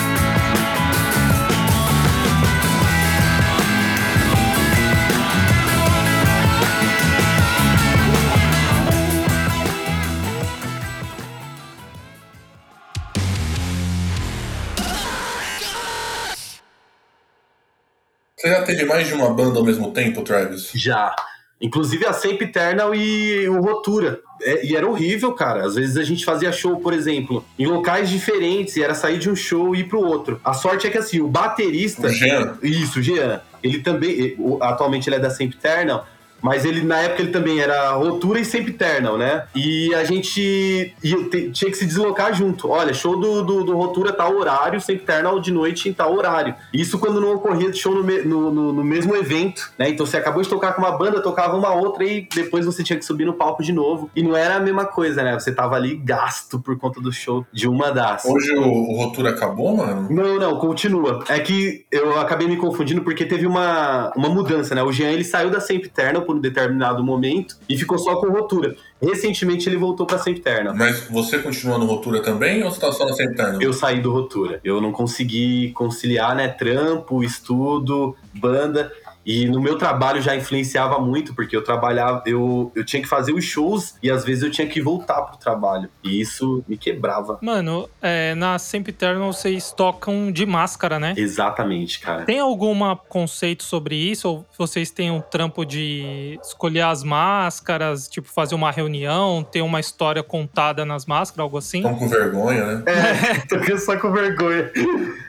Teve 18.77 18.85
mais 18.85 19.07
de 19.07 19.15
uma 19.15 19.31
banda 19.33 19.59
ao 19.59 19.65
mesmo 19.65 19.93
tempo, 19.93 20.23
Travis? 20.23 20.71
Já. 20.75 21.15
Inclusive 21.61 22.07
a 22.07 22.13
Sempre 22.13 22.47
Eternal 22.47 22.95
e 22.95 23.47
o 23.49 23.61
Rotura. 23.61 24.21
É, 24.43 24.65
e 24.65 24.75
era 24.75 24.89
horrível, 24.89 25.33
cara. 25.33 25.67
Às 25.67 25.75
vezes 25.75 25.99
a 25.99 26.03
gente 26.03 26.25
fazia 26.25 26.51
show, 26.51 26.77
por 26.81 26.95
exemplo, 26.95 27.45
em 27.59 27.67
locais 27.67 28.09
diferentes, 28.09 28.77
e 28.77 28.83
era 28.83 28.95
sair 28.95 29.19
de 29.19 29.29
um 29.29 29.37
show 29.37 29.75
e 29.77 29.81
ir 29.81 29.85
pro 29.85 30.01
outro. 30.01 30.41
A 30.43 30.55
sorte 30.55 30.87
é 30.87 30.91
que 30.91 30.97
assim, 30.97 31.21
o 31.21 31.29
baterista. 31.29 32.07
O 32.07 32.11
Jean? 32.11 32.57
Isso, 32.63 33.03
Jean. 33.03 33.43
Ele 33.63 33.81
também. 33.83 34.35
o- 34.39 34.59
Atualmente 34.63 35.09
ele 35.11 35.17
é 35.17 35.19
da 35.21 35.29
Sempre 35.29 35.59
Eternal. 35.59 36.07
Mas 36.43 36.65
ele, 36.65 36.83
na 36.83 36.99
época, 36.99 37.23
ele 37.23 37.31
também 37.31 37.61
era 37.61 37.93
Rotura 37.93 38.41
e 38.41 38.45
Sempre 38.45 38.71
Eternal, 38.73 39.17
né? 39.19 39.45
E 39.55 39.95
a 39.95 40.05
gente 40.05 40.95
te- 41.31 41.51
tinha 41.51 41.71
que 41.71 41.77
se 41.77 41.87
deslocar 41.87 42.35
junto. 42.35 42.69
Olha, 42.69 42.93
show 42.95 43.17
do, 43.19 43.43
do, 43.43 43.65
do 43.65 43.77
Rotura 43.77 44.13
tal 44.13 44.35
horário, 44.37 44.81
Sempre 44.81 45.03
Eternal 45.05 45.39
de 45.41 45.51
noite 45.53 45.89
em 45.89 45.93
tal 45.93 46.15
horário. 46.17 46.55
Isso 46.73 46.99
quando 46.99 47.21
não 47.21 47.35
ocorria 47.35 47.73
show 47.73 47.95
no, 47.95 48.03
me- 48.05 48.23
no, 48.23 48.51
no- 48.51 48.73
no 48.73 48.85
mesmo 48.85 49.15
evento, 49.17 49.71
né? 49.79 49.89
Então 49.89 50.05
você 50.07 50.17
acabou 50.17 50.43
de 50.43 50.49
tocar 50.49 50.73
com 50.73 50.83
uma 50.83 50.93
banda, 50.93 51.21
tocava 51.21 51.57
uma 51.57 51.75
outra 51.75 52.05
e 52.05 52.27
depois 52.35 52.65
você 52.67 52.83
tinha 52.83 52.99
que 52.99 53.05
subir 53.05 53.25
no 53.25 53.35
palco 53.35 53.63
de 53.63 53.73
novo. 53.73 54.11
E 54.15 54.23
não 54.23 54.37
era 54.37 54.57
a 54.57 54.61
mesma 54.61 54.85
coisa, 54.85 55.23
né? 55.23 55.39
Você 55.39 55.53
tava 55.53 55.77
ali 55.77 55.95
gasto 55.97 56.59
por 56.59 56.79
conta 56.79 57.01
do 57.01 57.13
show 57.13 57.45
de 57.53 57.69
uma 57.69 57.91
das. 57.91 58.25
Hoje 58.25 58.53
o, 58.55 58.63
o 58.63 58.97
Rotura 58.97 59.31
acabou, 59.31 59.77
mano? 59.77 60.09
Não, 60.11 60.39
não, 60.39 60.57
continua. 60.59 61.25
É 61.29 61.39
que 61.39 61.85
eu 61.91 62.19
acabei 62.19 62.47
me 62.49 62.57
confundindo 62.57 63.03
porque 63.03 63.25
teve 63.25 63.47
uma, 63.47 64.13
uma 64.17 64.29
mudança, 64.29 64.75
né? 64.75 64.83
O 64.83 64.93
Jean 64.93 65.11
ele 65.11 65.25
saiu 65.25 65.51
da 65.51 65.61
Sempiterna 65.61 66.21
por 66.31 66.37
um 66.37 66.41
determinado 66.41 67.03
momento 67.03 67.57
e 67.69 67.77
ficou 67.77 67.99
só 67.99 68.17
com 68.21 68.29
rotura. 68.31 68.77
Recentemente 69.03 69.69
ele 69.69 69.77
voltou 69.77 70.07
pra 70.07 70.19
Sempiterna. 70.19 70.73
Mas 70.73 71.09
você 71.11 71.39
continua 71.39 71.77
no 71.79 71.87
Rotura 71.87 72.23
também 72.23 72.63
ou 72.63 72.71
você 72.71 72.81
tá 72.81 72.93
só 72.93 73.05
na 73.05 73.13
Sempiterna? 73.13 73.59
Eu 73.61 73.73
saí 73.73 74.01
do 74.01 74.13
rotura. 74.13 74.61
Eu 74.63 74.81
não 74.81 74.93
consegui 74.93 75.73
conciliar, 75.73 76.37
né? 76.37 76.49
Trampo, 76.49 77.25
estudo, 77.25 78.15
banda. 78.33 78.93
E 79.25 79.47
no 79.47 79.61
meu 79.61 79.77
trabalho 79.77 80.21
já 80.21 80.35
influenciava 80.35 80.99
muito, 80.99 81.35
porque 81.35 81.57
eu 81.57 81.63
trabalhava, 81.63 82.23
eu, 82.27 82.73
eu 82.75 82.85
tinha 82.85 83.03
que 83.03 83.09
fazer 83.09 83.33
os 83.33 83.45
shows 83.45 83.95
e 84.03 84.11
às 84.11 84.25
vezes 84.25 84.43
eu 84.43 84.51
tinha 84.51 84.67
que 84.67 84.81
voltar 84.81 85.23
pro 85.23 85.39
trabalho. 85.39 85.89
E 86.03 86.21
isso 86.21 86.65
me 86.67 86.77
quebrava. 86.77 87.39
Mano, 87.43 87.89
é, 88.01 88.35
na 88.35 88.59
Sempiternal 88.59 89.33
vocês 89.33 89.73
tocam 89.73 90.33
de 90.33 90.47
máscara, 90.47 90.99
né? 90.99 91.15
Exatamente, 91.17 92.01
cara. 92.01 92.25
Tem 92.25 92.39
algum 92.39 92.71
conceito 93.09 93.63
sobre 93.63 93.95
isso? 93.95 94.29
Ou 94.29 94.47
vocês 94.57 94.91
têm 94.91 95.11
um 95.11 95.21
trampo 95.21 95.65
de 95.65 96.39
escolher 96.43 96.83
as 96.83 97.03
máscaras, 97.03 98.09
tipo, 98.09 98.29
fazer 98.29 98.55
uma 98.55 98.71
reunião, 98.71 99.43
ter 99.43 99.63
uma 99.63 99.81
história 99.81 100.23
contada 100.23 100.85
nas 100.85 101.07
máscaras, 101.07 101.41
algo 101.41 101.59
assim? 101.59 101.79
Estão 101.79 101.97
com 101.97 102.09
vergonha, 102.09 102.65
né? 102.65 102.85
É, 102.87 103.39
tô 103.47 103.79
só 103.79 103.97
com 103.97 104.11
vergonha. 104.13 104.71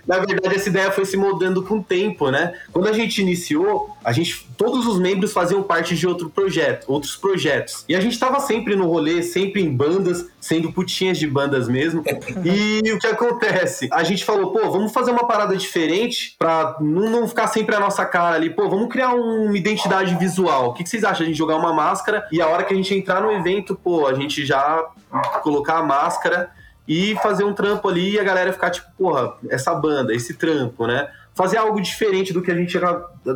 Na 0.08 0.20
verdade, 0.20 0.56
essa 0.56 0.70
ideia 0.70 0.92
foi 0.92 1.06
se 1.06 1.18
moldando 1.18 1.64
com 1.64 1.80
o 1.80 1.84
tempo, 1.84 2.30
né? 2.30 2.54
Quando 2.72 2.88
a 2.88 2.94
gente 2.94 3.22
iniciou, 3.22 3.81
a 4.04 4.12
gente, 4.12 4.48
todos 4.58 4.88
os 4.88 5.00
membros 5.00 5.32
faziam 5.32 5.62
parte 5.62 5.96
de 5.96 6.08
outro 6.08 6.30
projeto, 6.30 6.86
outros 6.88 7.16
projetos. 7.16 7.86
E 7.88 7.96
a 7.96 8.02
gente 8.02 8.18
tava 8.18 8.40
sempre 8.40 8.76
no 8.76 8.88
rolê, 8.88 9.22
sempre 9.22 9.62
em 9.62 9.70
bandas, 9.70 10.28
sendo 10.40 10.72
putinhas 10.72 11.18
de 11.18 11.28
bandas 11.28 11.68
mesmo. 11.68 12.04
E 12.44 12.92
o 12.92 12.98
que 12.98 13.08
acontece? 13.08 13.88
A 13.92 14.04
gente 14.04 14.26
falou, 14.26 14.52
pô, 14.52 14.72
vamos 14.72 14.92
fazer 14.92 15.12
uma 15.12 15.28
parada 15.28 15.56
diferente 15.56 16.36
pra 16.40 16.78
não, 16.80 17.10
não 17.10 17.28
ficar 17.28 17.48
sempre 17.48 17.76
a 17.76 17.80
nossa 17.80 18.06
cara 18.06 18.36
ali. 18.36 18.50
Pô, 18.50 18.68
vamos 18.70 18.90
criar 18.90 19.14
uma 19.14 19.56
identidade 19.56 20.16
visual. 20.16 20.70
O 20.70 20.74
que, 20.74 20.84
que 20.84 20.90
vocês 20.90 21.04
acham? 21.04 21.24
A 21.24 21.28
gente 21.28 21.38
jogar 21.38 21.56
uma 21.56 21.74
máscara 21.74 22.28
e 22.32 22.42
a 22.42 22.48
hora 22.48 22.64
que 22.64 22.74
a 22.74 22.78
gente 22.78 22.94
entrar 22.94 23.22
no 23.22 23.32
evento, 23.32 23.76
pô, 23.76 24.08
a 24.08 24.14
gente 24.14 24.46
já 24.46 24.84
colocar 25.44 25.78
a 25.78 25.84
máscara 25.84 26.52
e 26.88 27.16
fazer 27.22 27.44
um 27.44 27.54
trampo 27.54 27.88
ali 27.88 28.12
e 28.12 28.20
a 28.20 28.24
galera 28.24 28.52
ficar 28.52 28.70
tipo, 28.72 28.88
porra, 28.98 29.34
essa 29.50 29.74
banda, 29.74 30.14
esse 30.14 30.34
trampo, 30.34 30.88
né? 30.88 31.10
Fazer 31.34 31.58
algo 31.58 31.82
diferente 31.82 32.34
do 32.34 32.42
que 32.42 32.52
a 32.52 32.56
gente 32.56 32.78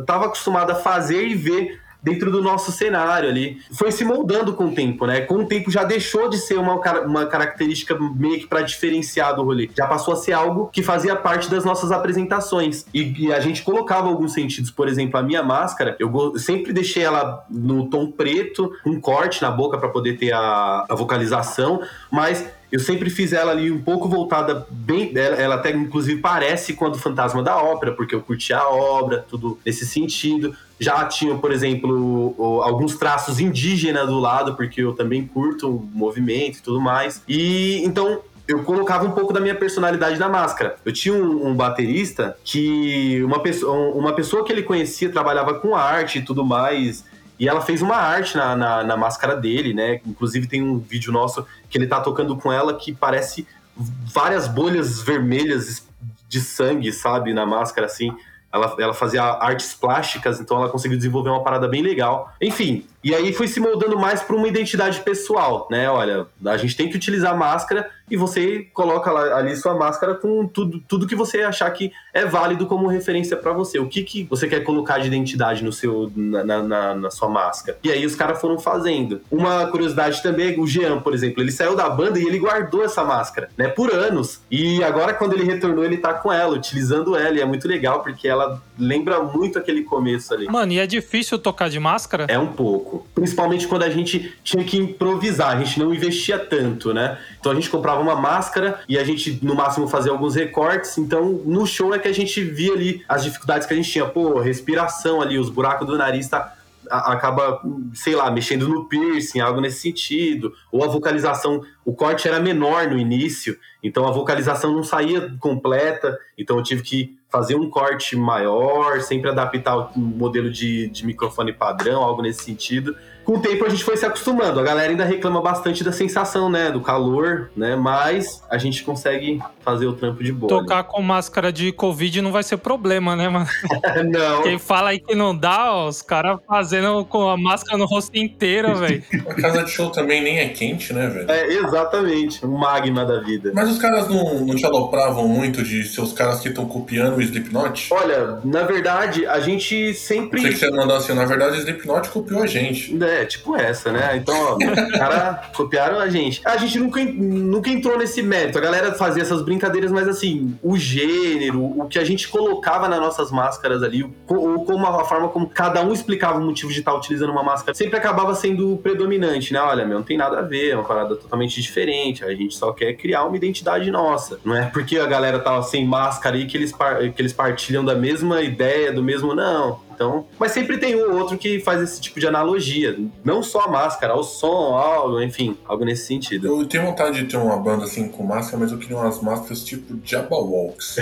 tava 0.06 0.26
acostumado 0.26 0.70
a 0.70 0.74
fazer 0.74 1.26
e 1.26 1.34
ver 1.34 1.80
dentro 2.06 2.30
do 2.30 2.40
nosso 2.40 2.70
cenário 2.70 3.28
ali. 3.28 3.58
Foi 3.72 3.90
se 3.90 4.04
moldando 4.04 4.54
com 4.54 4.66
o 4.66 4.72
tempo, 4.72 5.06
né? 5.06 5.22
Com 5.22 5.38
o 5.38 5.46
tempo 5.46 5.72
já 5.72 5.82
deixou 5.82 6.28
de 6.28 6.38
ser 6.38 6.56
uma, 6.56 6.74
uma 7.00 7.26
característica 7.26 7.98
meio 7.98 8.38
que 8.38 8.46
para 8.46 8.62
diferenciar 8.62 9.34
do 9.34 9.42
rolê. 9.42 9.68
Já 9.76 9.88
passou 9.88 10.14
a 10.14 10.16
ser 10.16 10.32
algo 10.32 10.68
que 10.72 10.84
fazia 10.84 11.16
parte 11.16 11.50
das 11.50 11.64
nossas 11.64 11.90
apresentações. 11.90 12.86
E, 12.94 13.26
e 13.26 13.32
a 13.32 13.40
gente 13.40 13.62
colocava 13.62 14.06
alguns 14.06 14.34
sentidos. 14.34 14.70
Por 14.70 14.86
exemplo, 14.86 15.18
a 15.18 15.22
minha 15.22 15.42
máscara, 15.42 15.96
eu 15.98 16.38
sempre 16.38 16.72
deixei 16.72 17.02
ela 17.02 17.44
no 17.50 17.88
tom 17.90 18.12
preto, 18.12 18.70
um 18.86 19.00
corte 19.00 19.42
na 19.42 19.50
boca 19.50 19.76
para 19.76 19.88
poder 19.88 20.16
ter 20.16 20.32
a, 20.32 20.86
a 20.88 20.94
vocalização, 20.94 21.82
mas 22.08 22.48
eu 22.70 22.80
sempre 22.80 23.10
fiz 23.10 23.32
ela 23.32 23.52
ali 23.52 23.70
um 23.70 23.80
pouco 23.80 24.08
voltada 24.08 24.66
bem. 24.70 25.12
Ela, 25.14 25.36
ela, 25.36 25.54
até 25.56 25.70
inclusive 25.70 26.20
parece 26.20 26.72
com 26.74 26.86
a 26.86 26.88
do 26.88 26.98
Fantasma 26.98 27.42
da 27.42 27.56
Ópera, 27.56 27.92
porque 27.92 28.14
eu 28.14 28.20
curti 28.20 28.52
a 28.52 28.68
obra, 28.68 29.24
tudo 29.28 29.58
nesse 29.64 29.86
sentido 29.86 30.54
já 30.78 31.04
tinham, 31.06 31.38
por 31.38 31.52
exemplo, 31.52 32.34
alguns 32.62 32.96
traços 32.96 33.40
indígenas 33.40 34.08
do 34.08 34.18
lado, 34.18 34.54
porque 34.56 34.82
eu 34.82 34.92
também 34.92 35.26
curto 35.26 35.70
o 35.70 35.90
movimento 35.92 36.58
e 36.58 36.62
tudo 36.62 36.80
mais. 36.80 37.22
E 37.26 37.82
então 37.84 38.20
eu 38.46 38.62
colocava 38.62 39.06
um 39.06 39.10
pouco 39.10 39.32
da 39.32 39.40
minha 39.40 39.54
personalidade 39.54 40.18
na 40.18 40.28
máscara. 40.28 40.76
Eu 40.84 40.92
tinha 40.92 41.14
um, 41.14 41.48
um, 41.48 41.54
baterista 41.54 42.36
que 42.44 43.22
uma 43.24 43.40
pessoa, 43.40 43.94
uma 43.94 44.12
pessoa 44.12 44.44
que 44.44 44.52
ele 44.52 44.62
conhecia 44.62 45.10
trabalhava 45.10 45.54
com 45.54 45.74
arte 45.74 46.18
e 46.18 46.22
tudo 46.22 46.44
mais. 46.44 47.04
E 47.38 47.48
ela 47.48 47.60
fez 47.60 47.82
uma 47.82 47.96
arte 47.96 48.36
na, 48.36 48.56
na, 48.56 48.84
na, 48.84 48.96
máscara 48.96 49.36
dele, 49.36 49.74
né? 49.74 50.00
Inclusive 50.06 50.46
tem 50.46 50.62
um 50.62 50.78
vídeo 50.78 51.12
nosso 51.12 51.46
que 51.68 51.76
ele 51.76 51.86
tá 51.86 52.00
tocando 52.00 52.36
com 52.36 52.52
ela 52.52 52.74
que 52.74 52.94
parece 52.94 53.46
várias 53.76 54.48
bolhas 54.48 55.02
vermelhas 55.02 55.86
de 56.28 56.40
sangue, 56.40 56.92
sabe? 56.92 57.34
Na 57.34 57.44
máscara, 57.44 57.86
assim. 57.86 58.10
Ela, 58.52 58.74
ela 58.78 58.94
fazia 58.94 59.22
artes 59.22 59.74
plásticas, 59.74 60.40
então 60.40 60.56
ela 60.56 60.70
conseguiu 60.70 60.96
desenvolver 60.96 61.28
uma 61.28 61.42
parada 61.42 61.68
bem 61.68 61.82
legal. 61.82 62.32
Enfim, 62.40 62.86
e 63.06 63.14
aí 63.14 63.32
foi 63.32 63.46
se 63.46 63.60
moldando 63.60 63.96
mais 63.96 64.20
para 64.20 64.34
uma 64.34 64.48
identidade 64.48 64.98
pessoal, 64.98 65.68
né? 65.70 65.88
Olha, 65.88 66.26
a 66.44 66.56
gente 66.56 66.76
tem 66.76 66.90
que 66.90 66.96
utilizar 66.96 67.38
máscara 67.38 67.88
e 68.10 68.16
você 68.16 68.66
coloca 68.74 69.12
ali 69.36 69.56
sua 69.56 69.76
máscara 69.76 70.16
com 70.16 70.44
tudo, 70.44 70.80
tudo 70.88 71.06
que 71.06 71.14
você 71.14 71.42
achar 71.42 71.70
que 71.70 71.92
é 72.12 72.24
válido 72.24 72.66
como 72.66 72.88
referência 72.88 73.36
para 73.36 73.52
você. 73.52 73.78
O 73.78 73.88
que, 73.88 74.02
que 74.02 74.24
você 74.24 74.48
quer 74.48 74.64
colocar 74.64 74.98
de 74.98 75.06
identidade 75.06 75.62
no 75.62 75.72
seu, 75.72 76.10
na, 76.16 76.62
na, 76.62 76.94
na 76.96 77.10
sua 77.10 77.28
máscara? 77.28 77.78
E 77.82 77.92
aí 77.92 78.04
os 78.04 78.16
caras 78.16 78.40
foram 78.40 78.58
fazendo. 78.58 79.20
Uma 79.30 79.66
curiosidade 79.66 80.20
também, 80.20 80.58
o 80.58 80.66
Jean, 80.66 81.00
por 81.00 81.14
exemplo, 81.14 81.40
ele 81.40 81.52
saiu 81.52 81.76
da 81.76 81.88
banda 81.88 82.18
e 82.18 82.26
ele 82.26 82.40
guardou 82.40 82.84
essa 82.84 83.04
máscara, 83.04 83.48
né? 83.56 83.68
Por 83.68 83.92
anos. 83.92 84.40
E 84.50 84.82
agora, 84.82 85.14
quando 85.14 85.34
ele 85.34 85.44
retornou, 85.44 85.84
ele 85.84 85.98
tá 85.98 86.12
com 86.14 86.32
ela, 86.32 86.56
utilizando 86.56 87.16
ela. 87.16 87.36
E 87.36 87.40
é 87.40 87.44
muito 87.44 87.68
legal 87.68 88.02
porque 88.02 88.26
ela 88.26 88.60
lembra 88.78 89.22
muito 89.22 89.58
aquele 89.58 89.82
começo 89.82 90.32
ali. 90.32 90.46
Mano, 90.46 90.72
e 90.72 90.78
é 90.78 90.86
difícil 90.86 91.38
tocar 91.38 91.68
de 91.68 91.78
máscara? 91.78 92.26
É 92.28 92.38
um 92.38 92.52
pouco. 92.52 92.95
Principalmente 93.14 93.66
quando 93.66 93.82
a 93.82 93.90
gente 93.90 94.34
tinha 94.42 94.64
que 94.64 94.76
improvisar, 94.76 95.56
a 95.56 95.62
gente 95.62 95.78
não 95.78 95.92
investia 95.92 96.38
tanto, 96.38 96.92
né? 96.92 97.18
Então 97.38 97.52
a 97.52 97.54
gente 97.54 97.70
comprava 97.70 98.00
uma 98.00 98.16
máscara 98.16 98.80
e 98.88 98.98
a 98.98 99.04
gente, 99.04 99.38
no 99.42 99.54
máximo, 99.54 99.88
fazia 99.88 100.12
alguns 100.12 100.34
recortes. 100.34 100.98
Então, 100.98 101.40
no 101.44 101.66
show 101.66 101.94
é 101.94 101.98
que 101.98 102.08
a 102.08 102.14
gente 102.14 102.42
via 102.42 102.72
ali 102.72 103.04
as 103.08 103.24
dificuldades 103.24 103.66
que 103.66 103.74
a 103.74 103.76
gente 103.76 103.90
tinha. 103.90 104.06
Pô, 104.06 104.40
respiração 104.40 105.20
ali, 105.20 105.38
os 105.38 105.50
buracos 105.50 105.86
do 105.86 105.96
nariz 105.96 106.28
tá 106.28 106.55
acaba, 106.90 107.60
sei 107.92 108.14
lá, 108.14 108.30
mexendo 108.30 108.68
no 108.68 108.88
piercing, 108.88 109.40
algo 109.40 109.60
nesse 109.60 109.80
sentido. 109.80 110.52
Ou 110.70 110.84
a 110.84 110.88
vocalização, 110.88 111.62
o 111.84 111.94
corte 111.94 112.28
era 112.28 112.40
menor 112.40 112.88
no 112.88 112.98
início, 112.98 113.58
então 113.82 114.06
a 114.06 114.10
vocalização 114.10 114.72
não 114.72 114.82
saía 114.82 115.34
completa, 115.38 116.18
então 116.36 116.56
eu 116.56 116.62
tive 116.62 116.82
que 116.82 117.18
fazer 117.28 117.54
um 117.56 117.68
corte 117.68 118.16
maior, 118.16 119.00
sempre 119.00 119.30
adaptar 119.30 119.76
o 119.76 119.98
modelo 119.98 120.50
de, 120.50 120.88
de 120.88 121.04
microfone 121.04 121.52
padrão, 121.52 122.02
algo 122.02 122.22
nesse 122.22 122.44
sentido 122.44 122.96
com 123.26 123.34
o 123.34 123.40
tempo 123.40 123.64
a 123.64 123.68
gente 123.68 123.82
foi 123.82 123.96
se 123.96 124.06
acostumando. 124.06 124.60
A 124.60 124.62
galera 124.62 124.88
ainda 124.88 125.04
reclama 125.04 125.42
bastante 125.42 125.82
da 125.82 125.90
sensação, 125.90 126.48
né? 126.48 126.70
Do 126.70 126.80
calor, 126.80 127.50
né? 127.56 127.74
Mas 127.74 128.40
a 128.48 128.56
gente 128.56 128.84
consegue 128.84 129.42
fazer 129.66 129.86
o 129.86 129.92
trampo 129.94 130.22
de 130.22 130.32
boa. 130.32 130.48
Tocar 130.48 130.84
com 130.84 131.02
máscara 131.02 131.52
de 131.52 131.72
Covid 131.72 132.22
não 132.22 132.30
vai 132.30 132.44
ser 132.44 132.56
problema, 132.58 133.16
né, 133.16 133.28
mano? 133.28 133.48
não. 134.08 134.44
Quem 134.44 134.60
fala 134.60 134.90
aí 134.90 135.00
que 135.00 135.12
não 135.12 135.36
dá, 135.36 135.72
ó, 135.74 135.88
os 135.88 136.02
caras 136.02 136.38
fazendo 136.46 137.04
com 137.04 137.28
a 137.28 137.36
máscara 137.36 137.76
no 137.76 137.84
rosto 137.84 138.16
inteiro, 138.16 138.76
velho. 138.76 139.02
a 139.28 139.34
casa 139.34 139.64
de 139.64 139.70
show 139.72 139.90
também 139.90 140.22
nem 140.22 140.38
é 140.38 140.48
quente, 140.50 140.92
né, 140.92 141.08
velho? 141.08 141.28
É, 141.28 141.48
exatamente. 141.48 142.46
Um 142.46 142.56
magma 142.56 143.04
da 143.04 143.20
vida. 143.20 143.50
Mas 143.52 143.68
os 143.70 143.78
caras 143.78 144.08
não, 144.08 144.38
não 144.40 144.54
te 144.54 144.64
alopravam 144.64 145.26
muito 145.26 145.64
de 145.64 145.82
ser 145.82 146.00
os 146.00 146.12
caras 146.12 146.38
que 146.38 146.48
estão 146.48 146.66
copiando 146.66 147.16
o 147.16 147.20
Slipknot? 147.22 147.88
Olha, 147.90 148.38
na 148.44 148.62
verdade, 148.62 149.26
a 149.26 149.40
gente 149.40 149.94
sempre. 149.94 150.40
Sei 150.40 150.50
que 150.52 150.58
você 150.58 150.70
mandou 150.70 150.96
assim, 150.96 151.12
na 151.12 151.24
verdade, 151.24 151.56
o 151.56 151.58
Slipknot 151.58 152.08
copiou 152.10 152.42
a 152.42 152.46
gente. 152.46 152.96
É, 153.02 153.24
tipo 153.24 153.56
essa, 153.56 153.90
né? 153.90 154.16
Então, 154.16 154.34
ó, 154.34 154.56
os 154.62 154.92
caras 154.92 155.46
copiaram 155.56 155.98
a 155.98 156.08
gente. 156.08 156.40
A 156.44 156.56
gente 156.56 156.78
nunca, 156.78 157.04
nunca 157.04 157.68
entrou 157.68 157.98
nesse 157.98 158.22
mérito. 158.22 158.58
A 158.58 158.60
galera 158.60 158.94
fazia 158.94 159.22
essas 159.22 159.42
brincadeiras, 159.42 159.55
mas 159.92 160.08
assim, 160.08 160.58
o 160.62 160.76
gênero, 160.76 161.62
o 161.62 161.86
que 161.86 161.98
a 161.98 162.04
gente 162.04 162.28
colocava 162.28 162.88
nas 162.88 163.00
nossas 163.00 163.30
máscaras 163.30 163.82
ali, 163.82 164.02
ou 164.26 164.64
como 164.64 164.86
a 164.86 165.04
forma 165.04 165.28
como 165.28 165.48
cada 165.48 165.82
um 165.82 165.92
explicava 165.92 166.38
o 166.38 166.44
motivo 166.44 166.72
de 166.72 166.80
estar 166.80 166.94
utilizando 166.94 167.30
uma 167.30 167.42
máscara, 167.42 167.74
sempre 167.74 167.96
acabava 167.96 168.34
sendo 168.34 168.76
predominante, 168.82 169.52
né? 169.52 169.60
Olha, 169.60 169.84
meu, 169.84 169.98
não 169.98 170.04
tem 170.04 170.16
nada 170.16 170.38
a 170.38 170.42
ver, 170.42 170.70
é 170.70 170.74
uma 170.74 170.84
parada 170.84 171.16
totalmente 171.16 171.60
diferente. 171.60 172.24
A 172.24 172.34
gente 172.34 172.54
só 172.54 172.72
quer 172.72 172.94
criar 172.94 173.24
uma 173.24 173.36
identidade 173.36 173.90
nossa. 173.90 174.38
Não 174.44 174.54
é 174.54 174.66
porque 174.66 174.98
a 174.98 175.06
galera 175.06 175.38
tava 175.38 175.62
sem 175.62 175.86
máscara 175.86 176.36
aí 176.36 176.46
que 176.46 176.56
eles, 176.56 176.72
que 176.72 177.22
eles 177.22 177.32
partilham 177.32 177.84
da 177.84 177.94
mesma 177.94 178.42
ideia, 178.42 178.92
do 178.92 179.02
mesmo. 179.02 179.34
Não. 179.34 179.85
Então, 179.96 180.26
mas 180.38 180.52
sempre 180.52 180.76
tem 180.76 180.94
um 180.94 181.10
ou 181.10 181.18
outro 181.20 181.38
que 181.38 181.58
faz 181.58 181.80
esse 181.80 181.98
tipo 181.98 182.20
de 182.20 182.26
analogia. 182.26 182.98
Não 183.24 183.42
só 183.42 183.62
a 183.62 183.68
máscara, 183.68 184.14
o 184.14 184.22
som, 184.22 184.76
algo, 184.76 185.22
enfim, 185.22 185.56
algo 185.64 185.84
nesse 185.86 186.06
sentido. 186.06 186.46
Eu 186.46 186.66
tenho 186.66 186.84
vontade 186.84 187.22
de 187.22 187.24
ter 187.24 187.38
uma 187.38 187.56
banda 187.56 187.84
assim 187.84 188.08
com 188.08 188.22
máscara, 188.22 188.58
mas 188.58 188.70
eu 188.70 188.78
queria 188.78 188.96
umas 188.98 189.20
máscaras 189.22 189.64
tipo 189.64 189.98
Jabberwocks. 190.04 190.96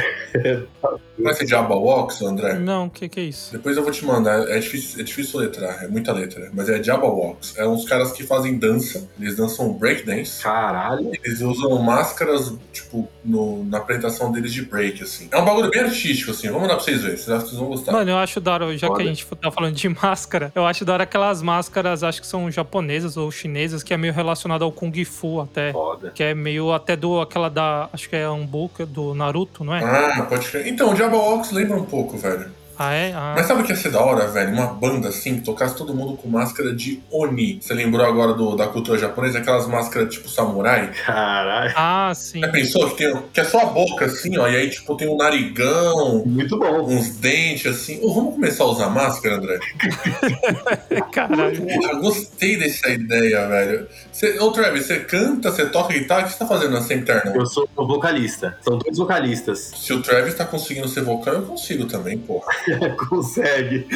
Conhece 1.17 1.45
Jabberwocks, 1.49 2.23
André? 2.23 2.55
Não, 2.55 2.87
o 2.87 2.91
que, 2.91 3.09
que 3.09 3.19
é 3.19 3.25
isso? 3.25 3.51
Depois 3.51 3.77
eu 3.77 3.83
vou 3.83 3.91
te 3.91 4.05
mandar. 4.05 4.49
É 4.49 4.59
difícil, 4.61 5.01
é 5.01 5.03
difícil 5.03 5.41
letrar, 5.41 5.85
é 5.85 5.89
muita 5.89 6.13
letra. 6.13 6.51
Mas 6.55 6.69
é 6.69 6.81
Jabberwocks. 6.81 7.59
É 7.59 7.67
uns 7.67 7.85
caras 7.85 8.13
que 8.13 8.23
fazem 8.23 8.57
dança. 8.57 9.09
Eles 9.19 9.37
dançam 9.37 9.73
breakdance. 9.73 10.41
Caralho. 10.41 11.11
Eles 11.25 11.41
usam 11.41 11.77
máscaras, 11.83 12.55
tipo, 12.73 13.09
no, 13.25 13.65
na 13.65 13.79
apresentação 13.79 14.31
deles 14.31 14.53
de 14.53 14.63
break, 14.63 15.03
assim. 15.03 15.29
É 15.33 15.39
um 15.39 15.45
bagulho 15.45 15.71
bem 15.71 15.81
artístico, 15.81 16.31
assim. 16.31 16.47
Vamos 16.47 16.63
mandar 16.63 16.77
pra 16.77 16.85
vocês 16.85 17.03
verem. 17.03 17.17
Vocês 17.17 17.53
vão 17.53 17.67
gostar. 17.67 17.93
Mano, 17.93 18.11
eu 18.11 18.19
acho 18.19 18.41
da 18.41 18.53
hora 18.53 18.67
já 18.89 18.95
que 18.95 19.03
a 19.03 19.07
gente 19.07 19.27
tá 19.37 19.51
falando 19.51 19.75
de 19.75 19.89
máscara, 20.03 20.53
eu 20.55 20.67
acho 20.67 20.85
da 20.85 20.93
hora 20.93 21.05
aquelas 21.05 21.43
máscaras, 21.43 22.03
acho 22.03 22.21
que 22.21 22.27
são 22.27 22.51
japonesas 22.51 23.17
ou 23.17 23.31
chinesas, 23.31 23.83
que 23.83 23.93
é 23.93 23.97
meio 23.97 24.13
relacionado 24.13 24.63
ao 24.63 24.73
Kung 24.73 25.05
Fu 25.05 25.41
até. 25.41 25.73
Foda. 25.73 26.11
Que 26.15 26.23
é 26.23 26.35
meio 26.35 26.73
até 26.73 26.97
do 26.97 27.21
aquela 27.21 27.49
da. 27.49 27.89
Acho 27.93 28.09
que 28.09 28.17
é 28.17 28.29
Umbuka, 28.29 28.87
do 28.87 29.15
Naruto, 29.15 29.65
não 29.65 29.75
é? 29.75 29.83
Ah, 29.83 30.23
pode 30.29 30.49
crer. 30.49 30.67
Então, 30.67 30.91
o 30.91 30.95
Diablo 30.95 31.19
Ox 31.19 31.51
lembra 31.51 31.77
um 31.77 31.85
pouco, 31.85 32.17
velho. 32.17 32.51
Ah, 32.79 32.93
é? 32.93 33.13
Ah. 33.13 33.35
Mas 33.37 33.47
sabe 33.47 33.63
o 33.63 33.65
que 33.65 33.73
ia 33.73 33.77
ser 33.77 33.91
da 33.91 34.01
hora, 34.01 34.27
velho? 34.29 34.53
Uma 34.53 34.67
banda 34.67 35.09
assim, 35.09 35.37
que 35.37 35.43
tocasse 35.43 35.77
todo 35.77 35.95
mundo 35.95 36.17
com 36.17 36.29
máscara 36.29 36.75
de 36.75 37.03
Oni. 37.11 37.59
Você 37.61 37.75
lembrou 37.75 38.05
agora 38.07 38.35
do, 38.35 38.57
da 38.57 38.67
cultura 38.67 38.99
japonesa? 38.99 39.39
Aquelas 39.39 39.67
máscaras 39.67 40.13
tipo 40.13 40.29
samurai? 40.29 40.91
Caralho. 41.05 41.73
Ah, 41.77 42.13
sim. 42.15 42.41
Já 42.41 42.49
pensou 42.49 42.91
que, 42.91 42.97
tem, 42.97 43.23
que 43.33 43.41
é 43.41 43.45
só 43.45 43.61
a 43.61 43.67
boca 43.67 44.07
assim, 44.07 44.37
ó, 44.39 44.49
e 44.49 44.57
aí 44.57 44.71
tipo 44.71 44.97
tem 44.97 45.09
um 45.09 45.17
narigão. 45.17 46.25
Muito 46.27 46.59
bom. 46.59 46.83
Uns 46.87 47.11
dentes 47.17 47.67
assim. 47.67 48.01
Oh, 48.03 48.13
vamos 48.13 48.35
começar 48.35 48.65
a 48.65 48.69
usar 48.69 48.89
máscara, 48.89 49.37
André? 49.37 49.59
Caralho. 51.13 51.67
Porra, 51.67 51.95
gostei 52.01 52.57
dessa 52.57 52.89
ideia, 52.89 53.47
velho. 53.47 53.89
Você, 54.11 54.39
ô, 54.39 54.51
Travis, 54.51 54.87
você 54.87 55.01
canta, 55.01 55.51
você 55.51 55.67
toca 55.67 55.93
guitarra, 55.93 56.23
o 56.23 56.25
que 56.25 56.33
você 56.33 56.39
tá 56.39 56.47
fazendo 56.47 56.73
na 56.73 56.81
Eternal? 56.95 57.35
Eu 57.35 57.47
sou 57.47 57.69
o 57.77 57.87
vocalista. 57.87 58.57
São 58.63 58.79
dois 58.79 58.97
vocalistas. 58.97 59.73
Se 59.77 59.93
o 59.93 60.03
Travis 60.03 60.35
tá 60.35 60.45
conseguindo 60.45 60.89
ser 60.89 61.03
vocal, 61.03 61.35
eu 61.35 61.43
consigo 61.43 61.87
também, 61.87 62.19
porra. 62.19 62.47
Consegue. 63.09 63.87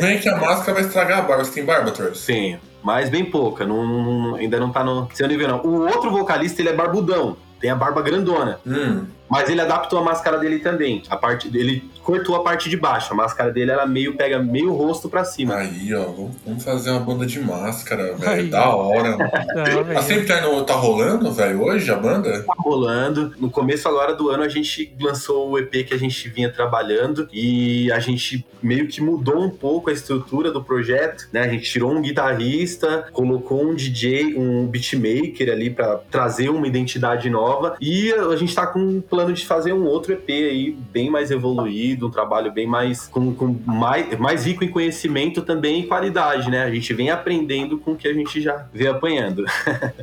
Vem 0.00 0.18
que 0.18 0.28
a 0.28 0.36
máscara 0.36 0.74
vai 0.74 0.82
estragar 0.82 1.18
a 1.18 1.22
barba. 1.22 1.44
Você 1.44 1.52
tem 1.52 1.64
barba, 1.64 1.90
Travis? 1.90 2.24
Tenho. 2.24 2.58
Mas 2.82 3.08
bem 3.08 3.24
pouca. 3.24 3.66
Não, 3.66 3.84
não- 3.86 4.34
ainda 4.36 4.58
não 4.60 4.70
tá 4.70 4.84
no 4.84 5.08
seu 5.14 5.26
nível, 5.26 5.48
não. 5.48 5.60
O 5.62 5.80
outro 5.88 6.10
vocalista, 6.10 6.60
ele 6.62 6.68
é 6.68 6.72
barbudão. 6.72 7.36
Tem 7.60 7.70
a 7.70 7.74
barba 7.74 8.02
grandona. 8.02 8.60
Hum. 8.66 9.06
Mas 9.28 9.48
ele 9.48 9.60
adaptou 9.60 9.98
a 9.98 10.02
máscara 10.02 10.38
dele 10.38 10.58
também. 10.60 11.02
A 11.08 11.16
parte, 11.16 11.48
ele 11.48 11.90
cortou 12.06 12.36
a 12.36 12.42
parte 12.44 12.70
de 12.70 12.76
baixo. 12.76 13.12
A 13.12 13.16
máscara 13.16 13.50
dele, 13.50 13.72
ela 13.72 13.84
meio 13.84 14.16
pega 14.16 14.38
meio 14.38 14.72
rosto 14.72 15.08
pra 15.08 15.24
cima. 15.24 15.56
Aí, 15.56 15.92
ó, 15.92 16.04
vamos- 16.04 16.62
fazer 16.62 16.90
uma 16.90 17.00
banda 17.00 17.26
de 17.26 17.40
máscara, 17.40 18.14
velho. 18.14 18.48
Da 18.48 18.74
hora. 18.74 19.10
mano. 19.18 19.28
Tá, 19.28 19.64
velho. 19.64 19.98
A 19.98 20.02
Sempre 20.02 20.26
Terno 20.26 20.62
tá 20.64 20.74
rolando, 20.74 21.32
velho, 21.32 21.62
hoje, 21.64 21.90
a 21.90 21.96
banda? 21.96 22.44
Tá 22.44 22.54
rolando. 22.56 23.32
No 23.40 23.50
começo 23.50 23.88
agora 23.88 24.14
do 24.14 24.30
ano, 24.30 24.44
a 24.44 24.48
gente 24.48 24.94
lançou 25.00 25.50
o 25.50 25.58
EP 25.58 25.84
que 25.84 25.92
a 25.94 25.98
gente 25.98 26.28
vinha 26.28 26.48
trabalhando 26.50 27.28
e 27.32 27.90
a 27.90 27.98
gente 27.98 28.46
meio 28.62 28.86
que 28.88 29.00
mudou 29.00 29.42
um 29.42 29.50
pouco 29.50 29.90
a 29.90 29.92
estrutura 29.92 30.50
do 30.52 30.62
projeto, 30.62 31.28
né? 31.32 31.40
A 31.40 31.48
gente 31.48 31.70
tirou 31.70 31.92
um 31.92 32.00
guitarrista, 32.02 33.06
colocou 33.12 33.62
um 33.64 33.74
DJ, 33.74 34.36
um 34.36 34.66
beatmaker 34.66 35.50
ali 35.50 35.70
pra 35.70 35.96
trazer 36.10 36.48
uma 36.48 36.66
identidade 36.66 37.28
nova 37.30 37.76
e 37.80 38.12
a 38.12 38.36
gente 38.36 38.54
tá 38.54 38.66
com 38.66 38.78
um 38.78 39.00
plano 39.00 39.32
de 39.32 39.44
fazer 39.46 39.72
um 39.72 39.84
outro 39.86 40.12
EP 40.12 40.28
aí 40.28 40.76
bem 40.92 41.10
mais 41.10 41.30
evoluído, 41.30 41.95
um 42.04 42.10
trabalho 42.10 42.52
bem 42.52 42.66
mais 42.66 43.06
com, 43.06 43.34
com 43.34 43.56
mais, 43.64 44.18
mais 44.18 44.44
rico 44.44 44.64
em 44.64 44.68
conhecimento 44.68 45.42
também 45.42 45.80
e 45.80 45.86
qualidade, 45.86 46.50
né? 46.50 46.64
A 46.64 46.70
gente 46.70 46.92
vem 46.94 47.10
aprendendo 47.10 47.78
com 47.78 47.92
o 47.92 47.96
que 47.96 48.08
a 48.08 48.12
gente 48.12 48.40
já 48.40 48.66
vem 48.72 48.88
apanhando. 48.88 49.44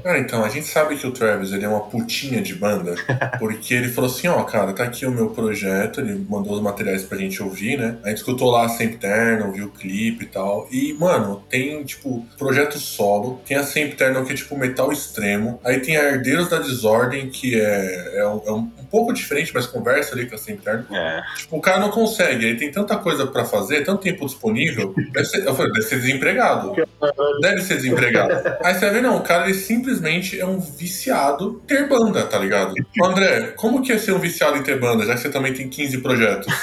Ah, 0.06 0.18
então, 0.18 0.44
a 0.44 0.50
gente 0.50 0.68
sabe 0.68 0.98
que 0.98 1.08
o 1.08 1.12
Travis, 1.12 1.54
ele 1.54 1.64
é 1.64 1.68
uma 1.68 1.80
putinha 1.80 2.42
de 2.42 2.54
banda, 2.56 2.96
porque 3.40 3.74
ele 3.74 3.88
falou 3.88 4.10
assim, 4.10 4.28
ó, 4.28 4.44
cara, 4.44 4.74
tá 4.74 4.84
aqui 4.84 5.06
o 5.06 5.12
meu 5.12 5.30
projeto, 5.30 6.02
ele 6.02 6.26
mandou 6.30 6.54
os 6.54 6.62
materiais 6.62 7.04
pra 7.04 7.18
gente 7.18 7.42
ouvir, 7.42 7.78
né? 7.78 7.98
A 8.04 8.10
gente 8.10 8.18
escutou 8.18 8.52
lá 8.52 8.68
Sempre 8.68 8.98
Terno, 8.98 9.52
viu 9.52 9.68
o 9.68 9.72
clipe 9.72 10.26
e 10.26 10.28
tal, 10.28 10.68
e, 10.70 10.94
mano, 10.94 11.42
tem, 11.50 11.84
tipo, 11.84 12.26
projeto 12.38 12.78
solo, 12.78 13.42
tem 13.46 13.56
a 13.56 13.64
Sempre 13.64 13.96
Terno, 13.96 14.26
que 14.26 14.34
é, 14.34 14.36
tipo, 14.36 14.58
metal 14.58 14.92
extremo, 14.92 15.60
aí 15.64 15.80
tem 15.80 15.96
a 15.96 16.04
Herdeiros 16.04 16.50
da 16.50 16.60
Desordem, 16.60 17.30
que 17.30 17.60
é, 17.60 18.20
é, 18.20 18.28
um, 18.28 18.42
é 18.46 18.52
um 18.52 18.70
pouco 18.94 19.12
diferente, 19.12 19.52
mas 19.52 19.66
conversa 19.66 20.14
ali 20.14 20.28
com 20.28 20.36
a 20.36 20.38
Sempre 20.38 20.66
Terno, 20.66 20.86
É. 20.96 21.24
Tipo, 21.36 21.58
o 21.58 21.60
cara 21.60 21.80
não 21.80 21.90
consegue, 21.90 22.46
ele 22.46 22.60
tem 22.60 22.70
tanta 22.70 22.96
coisa 22.96 23.26
pra 23.26 23.44
fazer, 23.44 23.84
tanto 23.84 24.04
tempo 24.04 24.24
disponível. 24.24 24.94
Deve 25.12 25.26
ser, 25.26 25.48
eu 25.48 25.56
falei, 25.56 25.72
deve 25.72 25.88
ser 25.88 26.00
desempregado. 26.00 26.76
Deve 27.42 27.62
ser 27.62 27.78
desempregado. 27.78 28.34
Aí 28.64 28.76
você 28.76 28.82
vai 28.82 28.92
ver, 28.92 29.02
não, 29.02 29.18
o 29.18 29.22
cara 29.22 29.46
ele 29.46 29.56
simplesmente 29.56 30.40
é 30.40 30.46
um 30.46 30.60
viciado 30.60 31.60
em 31.64 31.68
ter 31.68 31.90
banda, 31.90 32.24
tá 32.28 32.38
ligado? 32.38 32.76
André, 33.04 33.54
como 33.58 33.82
que 33.82 33.92
é 33.92 33.98
ser 33.98 34.14
um 34.14 34.20
viciado 34.20 34.58
em 34.58 34.62
ter 34.62 34.80
banda, 34.80 35.06
já 35.08 35.16
que 35.16 35.22
você 35.22 35.30
também 35.32 35.54
tem 35.54 35.68
15 35.68 35.98
projetos? 35.98 36.54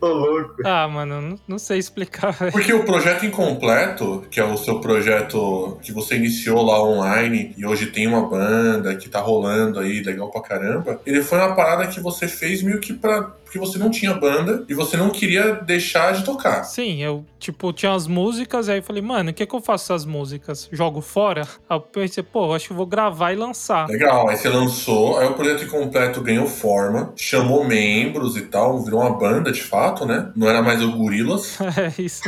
Ô, 0.00 0.06
louco. 0.08 0.56
Ah, 0.64 0.88
mano, 0.88 1.22
não, 1.22 1.38
não 1.46 1.58
sei 1.60 1.78
explicar, 1.78 2.32
velho. 2.32 2.50
Porque 2.50 2.72
o 2.72 2.82
projeto 2.82 3.24
incompleto, 3.24 4.26
que 4.28 4.40
é 4.40 4.44
o 4.44 4.56
seu 4.56 4.80
projeto 4.80 5.78
que 5.80 5.92
você 5.92 6.16
iniciou 6.16 6.62
lá 6.64 6.82
online 6.82 7.54
e 7.56 7.64
hoje 7.64 7.86
tem 7.86 8.08
uma 8.08 8.28
banda 8.28 8.96
que 8.96 9.08
tá 9.08 9.20
rolando 9.20 9.78
aí, 9.78 10.02
legal 10.02 10.28
pra 10.28 10.42
caramba, 10.42 11.00
ele 11.06 11.19
foi 11.22 11.38
uma 11.38 11.54
parada 11.54 11.86
que 11.86 12.00
você 12.00 12.26
fez 12.28 12.62
meio 12.62 12.80
que 12.80 12.92
pra. 12.92 13.22
Porque 13.50 13.58
você 13.58 13.78
não 13.80 13.90
tinha 13.90 14.14
banda 14.14 14.64
e 14.68 14.74
você 14.74 14.96
não 14.96 15.10
queria 15.10 15.54
deixar 15.54 16.12
de 16.12 16.24
tocar. 16.24 16.62
Sim, 16.62 17.02
eu, 17.02 17.24
tipo, 17.36 17.72
tinha 17.72 17.92
as 17.92 18.06
músicas, 18.06 18.68
aí 18.68 18.78
eu 18.78 18.82
falei, 18.84 19.02
mano, 19.02 19.30
o 19.30 19.34
que 19.34 19.44
que 19.44 19.52
eu 19.52 19.60
faço 19.60 19.88
com 19.88 19.92
essas 19.94 20.04
músicas? 20.04 20.68
Jogo 20.70 21.00
fora? 21.00 21.42
Aí 21.68 21.76
eu 21.76 21.80
pensei, 21.80 22.22
pô, 22.22 22.54
acho 22.54 22.68
que 22.68 22.72
eu 22.72 22.76
vou 22.76 22.86
gravar 22.86 23.32
e 23.32 23.36
lançar. 23.36 23.88
Legal, 23.88 24.28
aí 24.28 24.36
você 24.36 24.48
lançou, 24.48 25.18
aí 25.18 25.26
o 25.26 25.34
projeto 25.34 25.64
incompleto 25.64 26.20
ganhou 26.20 26.46
forma, 26.46 27.12
chamou 27.16 27.64
membros 27.64 28.36
e 28.36 28.42
tal, 28.42 28.84
virou 28.84 29.00
uma 29.00 29.18
banda 29.18 29.50
de 29.50 29.62
fato, 29.64 30.06
né? 30.06 30.30
Não 30.36 30.48
era 30.48 30.62
mais 30.62 30.80
o 30.80 30.92
Gorilas. 30.92 31.58
É 31.76 32.00
isso. 32.00 32.22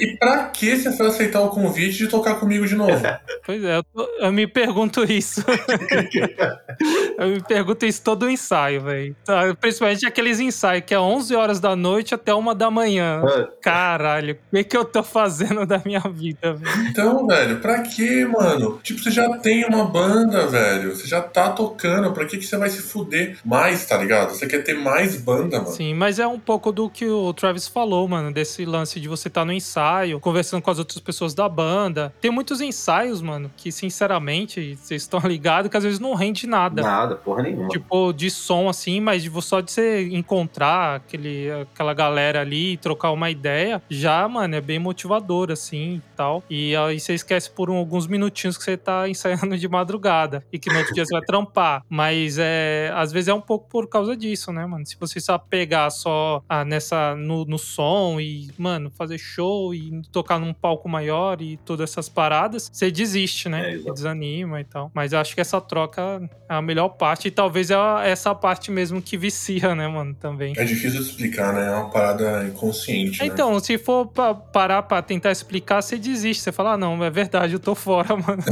E 0.00 0.16
pra 0.18 0.46
que 0.48 0.76
você 0.76 0.90
foi 0.96 1.06
aceitar 1.06 1.40
o 1.42 1.50
convite 1.50 1.98
de 1.98 2.08
tocar 2.08 2.34
comigo 2.40 2.66
de 2.66 2.74
novo? 2.74 3.00
Pois 3.46 3.62
é, 3.62 3.76
eu, 3.76 3.84
tô- 3.84 4.08
eu 4.18 4.32
me 4.32 4.44
pergunto 4.44 5.04
isso. 5.04 5.40
eu 7.18 7.28
me 7.28 7.42
pergunto 7.42 7.84
isso 7.86 8.02
todo 8.02 8.24
o 8.24 8.30
ensaio, 8.30 8.80
velho. 8.82 9.16
Tá, 9.24 9.54
Principalmente 9.60 10.06
aqueles 10.06 10.40
ensaios 10.40 10.84
que 10.86 10.94
é 10.94 11.00
11 11.00 11.34
horas 11.34 11.60
da 11.60 11.74
noite 11.74 12.14
até 12.14 12.34
uma 12.34 12.54
da 12.54 12.70
manhã. 12.70 13.22
Ah, 13.24 13.48
Caralho, 13.60 14.34
o 14.52 14.56
que, 14.56 14.64
que 14.64 14.76
eu 14.76 14.84
tô 14.84 15.02
fazendo 15.02 15.66
da 15.66 15.80
minha 15.84 16.00
vida, 16.00 16.54
velho? 16.54 16.86
Então, 16.88 17.26
velho, 17.26 17.60
pra 17.60 17.82
que, 17.82 18.24
mano? 18.24 18.78
Tipo, 18.82 19.00
você 19.00 19.10
já 19.10 19.28
tem 19.38 19.64
uma 19.64 19.84
banda, 19.84 20.46
velho. 20.46 20.94
Você 20.94 21.06
já 21.06 21.20
tá 21.20 21.50
tocando. 21.50 22.12
Pra 22.12 22.24
que, 22.24 22.38
que 22.38 22.44
você 22.44 22.56
vai 22.56 22.68
se 22.68 22.82
fuder 22.82 23.38
mais, 23.44 23.86
tá 23.86 23.96
ligado? 23.96 24.30
Você 24.30 24.46
quer 24.46 24.62
ter 24.62 24.74
mais 24.74 25.16
banda, 25.16 25.58
mano. 25.58 25.70
Sim, 25.70 25.94
mas 25.94 26.18
é 26.18 26.26
um 26.26 26.38
pouco 26.38 26.72
do 26.72 26.88
que 26.88 27.06
o 27.06 27.32
Travis 27.32 27.68
falou, 27.68 28.06
mano, 28.08 28.32
desse 28.32 28.64
lance 28.64 29.00
de 29.00 29.08
você 29.08 29.28
estar 29.28 29.44
no 29.44 29.52
ensaio, 29.52 30.20
conversando 30.20 30.62
com 30.62 30.70
as 30.70 30.78
outras 30.78 30.98
pessoas 31.00 31.34
da 31.34 31.48
banda. 31.48 32.12
Tem 32.20 32.30
muitos 32.30 32.60
ensaios, 32.60 33.20
mano, 33.20 33.50
que 33.56 33.70
sinceramente, 33.72 34.76
vocês 34.76 35.02
estão 35.02 35.20
ligados 35.26 35.70
que 35.70 35.76
às 35.76 35.84
vezes 35.84 35.98
não 35.98 36.14
rende 36.14 36.46
nada. 36.46 36.82
Nada, 36.82 37.05
porra 37.14 37.42
nenhuma. 37.42 37.68
Tipo, 37.68 38.12
de 38.12 38.30
som 38.30 38.68
assim, 38.68 39.00
mas 39.00 39.24
só 39.42 39.60
de 39.60 39.70
você 39.70 40.08
encontrar 40.12 40.96
aquele, 40.96 41.50
aquela 41.52 41.94
galera 41.94 42.40
ali 42.40 42.72
e 42.72 42.76
trocar 42.76 43.12
uma 43.12 43.30
ideia, 43.30 43.80
já, 43.88 44.26
mano, 44.28 44.54
é 44.56 44.60
bem 44.60 44.78
motivador, 44.78 45.50
assim 45.50 45.96
e 45.96 46.02
tal. 46.16 46.42
E 46.50 46.74
aí 46.74 46.98
você 46.98 47.14
esquece 47.14 47.50
por 47.50 47.70
um- 47.70 47.76
alguns 47.76 48.06
minutinhos 48.06 48.56
que 48.58 48.64
você 48.64 48.76
tá 48.76 49.08
ensaiando 49.46 49.56
de 49.56 49.68
madrugada 49.68 50.44
e 50.52 50.58
que 50.58 50.70
no 50.70 50.78
outro 50.78 50.92
dia 50.94 51.04
você 51.04 51.12
vai 51.12 51.22
trampar. 51.22 51.82
Mas 51.88 52.36
é, 52.38 52.90
às 52.94 53.12
vezes 53.12 53.28
é 53.28 53.34
um 53.34 53.40
pouco 53.40 53.68
por 53.68 53.88
causa 53.88 54.16
disso, 54.16 54.52
né, 54.52 54.66
mano? 54.66 54.84
Se 54.86 54.96
você 54.98 55.20
só 55.20 55.38
pegar 55.38 55.90
só 55.90 56.42
ah, 56.48 56.64
nessa, 56.64 57.14
no, 57.14 57.44
no 57.44 57.58
som 57.58 58.18
e, 58.20 58.48
mano, 58.58 58.90
fazer 58.90 59.18
show 59.18 59.74
e 59.74 60.02
tocar 60.10 60.38
num 60.38 60.52
palco 60.52 60.88
maior 60.88 61.40
e 61.40 61.56
todas 61.58 61.90
essas 61.90 62.08
paradas, 62.08 62.68
você 62.72 62.90
desiste, 62.90 63.48
É, 63.48 63.50
né? 63.50 63.72
exato. 63.72 63.94
Desanima 63.94 64.60
e 64.60 64.64
tal. 64.64 64.90
Mas 64.94 65.12
eu 65.12 65.18
acho 65.18 65.34
que 65.34 65.40
essa 65.40 65.60
troca 65.60 66.20
é 66.48 66.54
a 66.54 66.62
melhor 66.62 66.88
parte 66.98 67.28
e 67.28 67.30
talvez 67.30 67.70
é 67.70 67.76
essa 68.04 68.34
parte 68.34 68.70
mesmo 68.70 69.00
que 69.02 69.16
vicia, 69.16 69.74
né, 69.74 69.86
mano, 69.88 70.14
também. 70.14 70.52
É 70.56 70.64
difícil 70.64 71.02
de 71.02 71.08
explicar, 71.08 71.52
né? 71.52 71.66
É 71.66 71.70
uma 71.70 71.90
parada 71.90 72.44
inconsciente. 72.46 73.20
né? 73.20 73.26
Então, 73.26 73.58
se 73.60 73.78
for 73.78 74.06
pra 74.06 74.34
parar 74.34 74.82
pra 74.82 75.02
tentar 75.02 75.30
explicar, 75.30 75.82
você 75.82 75.96
desiste. 75.96 76.42
Você 76.42 76.52
fala, 76.52 76.72
ah, 76.72 76.76
não, 76.76 77.02
é 77.04 77.10
verdade, 77.10 77.52
eu 77.52 77.58
tô 77.60 77.74
fora, 77.74 78.14
mano. 78.16 78.42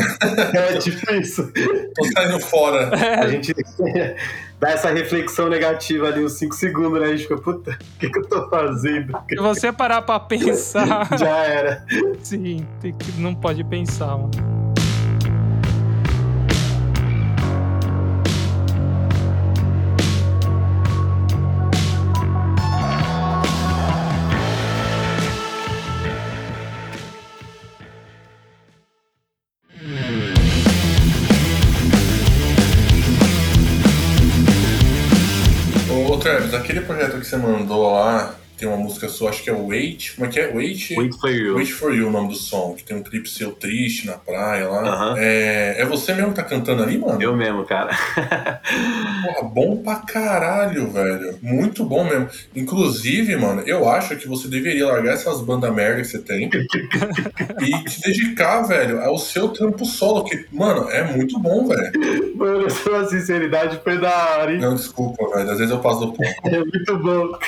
É 0.55 0.79
tipo 0.79 1.13
isso. 1.15 1.51
Tô 1.95 2.05
saindo 2.13 2.41
fora. 2.41 2.91
A 3.21 3.29
gente 3.29 3.55
dá 4.61 4.71
essa 4.71 4.91
reflexão 4.93 5.49
negativa 5.49 6.09
ali 6.09 6.25
uns 6.25 6.33
5 6.35 6.55
segundos, 6.55 7.01
né? 7.01 7.07
A 7.07 7.11
gente 7.11 7.23
fica, 7.23 7.37
puta, 7.39 7.71
o 7.73 7.99
que, 7.99 8.09
que 8.11 8.19
eu 8.19 8.29
tô 8.29 8.49
fazendo? 8.49 9.19
Se 9.29 9.37
você 9.37 9.73
parar 9.73 10.03
pra 10.03 10.21
pensar, 10.21 11.09
Já 11.19 11.37
era. 11.45 11.85
sim, 12.23 12.67
tem 12.81 12.93
que- 12.93 13.13
não 13.21 13.35
pode 13.35 13.65
pensar, 13.65 14.17
mano. 14.17 14.54
Aquele 36.65 36.81
projeto 36.81 37.19
que 37.19 37.27
você 37.27 37.37
mandou 37.37 37.93
lá, 37.93 38.35
tem 38.57 38.69
uma 38.69 38.77
música 38.77 39.09
sua, 39.09 39.31
acho 39.31 39.43
que 39.43 39.51
é 39.51 39.53
Wait. 39.53 40.15
Como 40.15 40.27
é 40.27 40.31
que 40.31 40.41
é? 40.41 40.53
Wait? 40.55 40.97
Wait 40.97 41.15
for 41.17 41.31
you. 41.31 41.57
Wait 41.57 41.71
for 41.71 41.95
You, 41.95 42.09
o 42.09 42.11
nome 42.11 42.29
do 42.29 42.35
som, 42.35 42.75
que 42.75 42.85
tem 42.85 42.97
um 42.97 43.03
clipe 43.03 43.29
seu 43.29 43.53
triste 43.53 44.07
na 44.07 44.15
praia 44.15 44.69
lá. 44.69 44.83
Aham. 44.83 45.15
É, 45.19 45.77
é 45.79 45.85
você 45.85 46.15
mesmo 46.15 46.31
que 46.31 46.37
tá 46.37 46.43
cantando 46.45 46.83
ali, 46.83 46.99
mano? 46.99 47.21
Eu 47.21 47.37
mesmo, 47.37 47.65
cara. 47.65 47.97
Porra, 49.25 49.49
bom 49.49 49.77
pra 49.77 49.97
caralho, 49.97 50.91
velho. 50.91 51.39
Muito 51.43 51.85
bom 51.85 52.05
mesmo. 52.05 52.29
Inclusive, 52.55 53.37
mano, 53.37 53.63
eu 53.67 53.89
acho 53.89 54.17
que 54.17 54.29
você 54.29 54.49
deveria 54.49 54.87
largar 54.87 55.15
essas 55.15 55.41
bandas 55.41 55.75
merda 55.75 56.03
que 56.03 56.09
você 56.09 56.19
tem 56.19 56.49
e 57.61 57.91
se 57.91 58.01
dedicar, 58.03 58.63
velho, 58.63 59.01
ao 59.01 59.19
seu 59.19 59.49
trampo 59.49 59.85
solo, 59.85 60.25
que, 60.25 60.47
mano, 60.53 60.89
é 60.91 61.03
muito 61.05 61.39
bom, 61.39 61.67
velho. 61.67 62.37
Mano, 62.37 62.71
sua 62.71 63.09
sinceridade 63.09 63.81
foi 63.83 63.99
da 63.99 64.39
hora, 64.39 64.53
hein? 64.53 64.61
Não, 64.61 64.75
desculpa, 64.75 65.29
velho. 65.37 65.51
Às 65.51 65.59
vezes 65.59 65.73
eu 65.73 65.81
passo 65.81 66.01
do 66.01 66.13
ponto. 66.13 66.49
É 66.49 66.59
muito 66.59 66.99
bom. 66.99 67.39